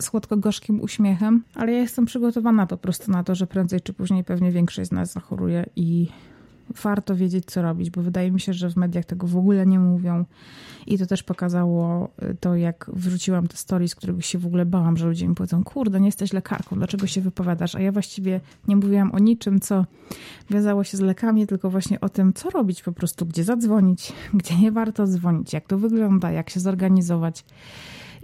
słodko-gorzkim 0.00 0.80
uśmiechem, 0.80 1.44
ale 1.54 1.72
ja 1.72 1.78
jestem 1.78 2.04
przygotowana 2.06 2.66
po 2.66 2.76
prostu 2.76 3.10
na 3.10 3.24
to, 3.24 3.34
że 3.34 3.46
prędzej 3.46 3.80
czy 3.80 3.92
później 3.92 4.24
pewnie 4.24 4.52
większość 4.52 4.88
z 4.88 4.92
nas 4.92 5.12
zachoruje 5.12 5.66
i 5.76 6.08
warto 6.83 7.16
wiedzieć, 7.16 7.44
co 7.44 7.62
robić, 7.62 7.90
bo 7.90 8.03
wydaje 8.03 8.31
mi 8.31 8.40
się, 8.40 8.53
że 8.53 8.70
w 8.70 8.77
mediach 8.77 9.05
tego 9.05 9.27
w 9.27 9.37
ogóle 9.37 9.66
nie 9.66 9.79
mówią. 9.79 10.24
I 10.87 10.98
to 10.98 11.07
też 11.07 11.22
pokazało 11.22 12.09
y, 12.22 12.37
to, 12.40 12.57
jak 12.57 12.90
wrzuciłam 12.92 13.46
te 13.46 13.57
z 13.88 13.94
których 13.94 14.27
się 14.27 14.38
w 14.38 14.46
ogóle 14.46 14.66
bałam, 14.66 14.96
że 14.96 15.07
ludzie 15.07 15.29
mi 15.29 15.35
powiedzą, 15.35 15.64
kurde, 15.64 16.00
nie 16.00 16.07
jesteś 16.07 16.33
lekarką, 16.33 16.77
dlaczego 16.77 17.07
się 17.07 17.20
wypowiadasz? 17.20 17.74
A 17.74 17.81
ja 17.81 17.92
właściwie 17.92 18.40
nie 18.68 18.77
mówiłam 18.77 19.12
o 19.14 19.18
niczym, 19.18 19.61
co 19.61 19.85
wiązało 20.50 20.85
się 20.85 20.96
z 20.96 21.00
lekami, 21.00 21.46
tylko 21.46 21.70
właśnie 21.70 22.00
o 22.00 22.09
tym, 22.09 22.33
co 22.33 22.50
robić 22.50 22.83
po 22.83 22.92
prostu, 22.92 23.27
gdzie 23.27 23.44
zadzwonić, 23.44 24.12
gdzie 24.35 24.59
nie 24.59 24.72
warto 24.72 25.07
dzwonić, 25.07 25.53
jak 25.53 25.66
to 25.66 25.79
wygląda, 25.79 26.31
jak 26.31 26.50
się 26.50 26.61
zorganizować. 26.61 27.44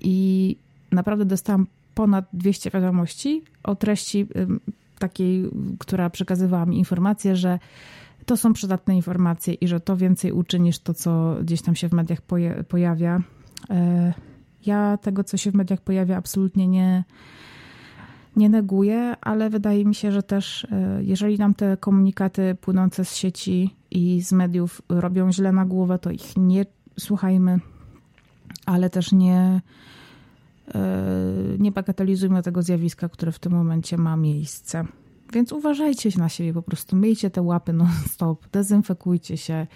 I 0.02 0.56
naprawdę 0.92 1.24
dostałam 1.24 1.66
ponad 1.94 2.24
200 2.32 2.70
wiadomości 2.70 3.42
o 3.62 3.76
treści 3.76 4.26
takiej, 5.00 5.50
która 5.78 6.10
przekazywała 6.10 6.66
mi 6.66 6.78
informację, 6.78 7.36
że 7.36 7.58
to 8.30 8.36
są 8.36 8.52
przydatne 8.52 8.96
informacje 8.96 9.54
i 9.54 9.68
że 9.68 9.80
to 9.80 9.96
więcej 9.96 10.32
uczy 10.32 10.60
niż 10.60 10.78
to, 10.78 10.94
co 10.94 11.36
gdzieś 11.42 11.62
tam 11.62 11.74
się 11.74 11.88
w 11.88 11.92
mediach 11.92 12.18
pojawia. 12.68 13.20
E, 13.70 14.14
ja 14.66 14.98
tego, 15.02 15.24
co 15.24 15.36
się 15.36 15.50
w 15.50 15.54
mediach 15.54 15.80
pojawia, 15.80 16.16
absolutnie 16.16 16.68
nie, 16.68 17.04
nie 18.36 18.48
neguję, 18.48 19.16
ale 19.20 19.50
wydaje 19.50 19.84
mi 19.84 19.94
się, 19.94 20.12
że 20.12 20.22
też 20.22 20.64
e, 20.64 21.04
jeżeli 21.04 21.38
nam 21.38 21.54
te 21.54 21.76
komunikaty 21.76 22.56
płynące 22.60 23.04
z 23.04 23.16
sieci 23.16 23.76
i 23.90 24.22
z 24.22 24.32
mediów 24.32 24.82
robią 24.88 25.32
źle 25.32 25.52
na 25.52 25.64
głowę, 25.64 25.98
to 25.98 26.10
ich 26.10 26.36
nie 26.36 26.66
słuchajmy, 26.98 27.60
ale 28.66 28.90
też 28.90 29.12
nie, 29.12 29.60
e, 30.74 30.80
nie 31.58 31.72
bagatelizujmy 31.72 32.42
tego 32.42 32.62
zjawiska, 32.62 33.08
które 33.08 33.32
w 33.32 33.38
tym 33.38 33.52
momencie 33.52 33.98
ma 33.98 34.16
miejsce. 34.16 34.84
Więc 35.32 35.52
uważajcie 35.52 36.10
na 36.16 36.28
siebie, 36.28 36.52
po 36.52 36.62
prostu 36.62 36.96
myjcie 36.96 37.30
te 37.30 37.42
łapy 37.42 37.72
non-stop, 37.72 38.48
dezynfekujcie 38.52 39.36
się, 39.36 39.66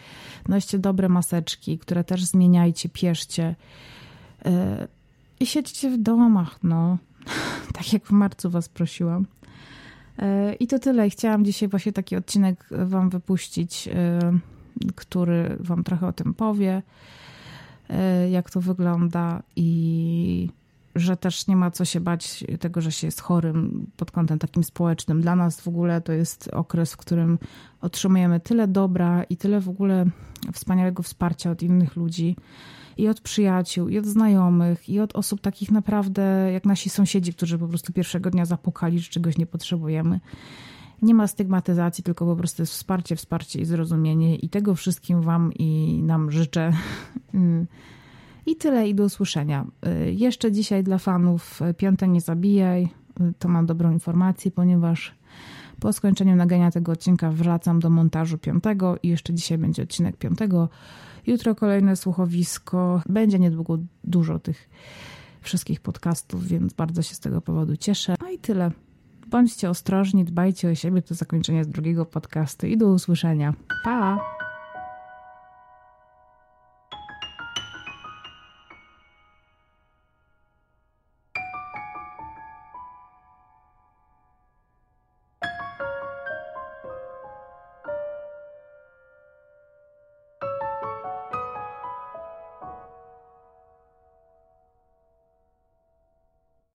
noście 0.49 0.79
dobre 0.79 1.09
maseczki, 1.09 1.79
które 1.79 2.05
też 2.05 2.25
zmieniajcie, 2.25 2.89
pieszcie 2.89 3.55
yy, 4.45 4.53
i 5.41 5.47
siedźcie 5.47 5.91
w 5.91 5.99
domach, 5.99 6.59
no. 6.63 6.99
tak 7.75 7.93
jak 7.93 8.07
w 8.07 8.11
marcu 8.11 8.51
was 8.51 8.69
prosiłam. 8.69 9.27
Yy, 10.19 10.55
I 10.55 10.67
to 10.67 10.79
tyle. 10.79 11.11
Chciałam 11.11 11.45
dzisiaj 11.45 11.69
właśnie 11.69 11.93
taki 11.93 12.17
odcinek 12.17 12.69
wam 12.71 13.11
wypuścić, 13.11 13.87
yy, 13.87 13.95
który 14.95 15.57
wam 15.61 15.85
trochę 15.85 16.07
o 16.07 16.13
tym 16.13 16.35
powie, 16.35 16.83
jak 18.31 18.51
to 18.51 18.61
wygląda 18.61 19.43
i 19.57 20.49
że 20.95 21.17
też 21.17 21.47
nie 21.47 21.57
ma 21.57 21.71
co 21.71 21.85
się 21.85 22.01
bać 22.01 22.45
tego, 22.61 22.81
że 22.81 22.93
się 22.93 23.07
jest 23.07 23.21
chorym 23.21 23.87
pod 23.97 24.11
kątem 24.11 24.39
takim 24.39 24.65
społecznym. 24.65 25.21
Dla 25.21 25.37
nas 25.37 25.61
w 25.61 25.69
ogóle 25.69 26.01
to 26.01 26.13
jest 26.13 26.49
okres, 26.49 26.93
w 26.93 26.97
którym 26.97 27.39
otrzymujemy 27.81 28.41
tyle 28.41 28.69
dobra 28.69 29.25
i 29.25 29.37
tyle 29.37 29.61
w 29.61 29.69
ogóle 29.69 30.07
wspaniałego 30.53 31.03
wsparcia 31.03 31.51
od 31.51 31.63
innych 31.63 31.97
ludzi 31.97 32.37
i 32.97 33.09
od 33.09 33.21
przyjaciół, 33.21 33.89
i 33.89 33.99
od 33.99 34.07
znajomych, 34.07 34.89
i 34.89 35.01
od 35.01 35.17
osób 35.17 35.41
takich 35.41 35.71
naprawdę 35.71 36.51
jak 36.53 36.65
nasi 36.65 36.91
sąsiedzi, 36.91 37.35
którzy 37.35 37.59
po 37.59 37.69
prostu 37.69 37.93
pierwszego 37.93 38.31
dnia 38.31 38.45
zapukali, 38.45 38.99
że 38.99 39.11
czegoś 39.11 39.39
nie 39.39 39.47
potrzebujemy. 39.47 40.21
Nie 41.03 41.15
ma 41.15 41.27
stygmatyzacji, 41.27 42.05
tylko 42.05 42.27
po 42.27 42.37
prostu 42.37 42.63
jest 42.63 42.73
wsparcie, 42.73 43.17
wsparcie 43.17 43.61
i 43.61 43.65
zrozumienie. 43.65 44.37
I 44.37 44.49
tego 44.49 44.75
wszystkim 44.75 45.23
Wam 45.23 45.53
i 45.53 46.01
nam 46.03 46.31
życzę. 46.31 46.73
I 48.47 48.57
tyle, 48.57 48.89
i 48.89 48.95
do 48.95 49.05
usłyszenia. 49.05 49.67
Y, 50.07 50.13
jeszcze 50.13 50.53
dzisiaj 50.53 50.85
dla 50.85 50.99
fanów 50.99 51.63
y, 51.63 51.75
Piąte 51.75 52.09
nie 52.09 52.21
zabijaj. 52.21 52.89
Y, 53.21 53.33
to 53.39 53.49
mam 53.49 53.67
dobrą 53.67 53.93
informację, 53.93 54.51
ponieważ 54.51 55.15
po 55.81 55.93
skończeniu 55.93 56.37
nagrania 56.37 56.71
tego 56.71 56.93
odcinka 56.93 57.31
wracam 57.31 57.81
do 57.81 57.91
montażu 57.91 58.39
piątego 58.39 58.97
i 59.03 59.09
jeszcze 59.09 59.35
dzisiaj 59.35 59.59
będzie 59.59 59.83
odcinek 59.83 60.17
piątego. 60.17 60.69
Jutro 61.27 61.55
kolejne 61.55 61.97
słuchowisko. 61.97 63.03
Będzie 63.09 63.39
niedługo 63.39 63.79
dużo 64.05 64.39
tych 64.39 64.71
wszystkich 65.41 65.81
podcastów, 65.81 66.47
więc 66.47 66.73
bardzo 66.73 67.03
się 67.03 67.15
z 67.15 67.21
tego 67.21 67.41
powodu 67.41 67.77
cieszę. 67.77 68.15
No 68.21 68.31
i 68.31 68.39
tyle. 68.39 68.71
Bądźcie 69.27 69.71
ostrożni, 69.71 70.25
dbajcie 70.25 70.69
o 70.69 70.75
siebie. 70.75 71.03
To 71.03 71.15
zakończenie 71.15 71.65
z 71.65 71.69
drugiego 71.69 72.07
podcastu 72.07 72.67
i 72.67 72.77
do 72.77 72.87
usłyszenia. 72.87 73.55
Pa! 73.85 74.44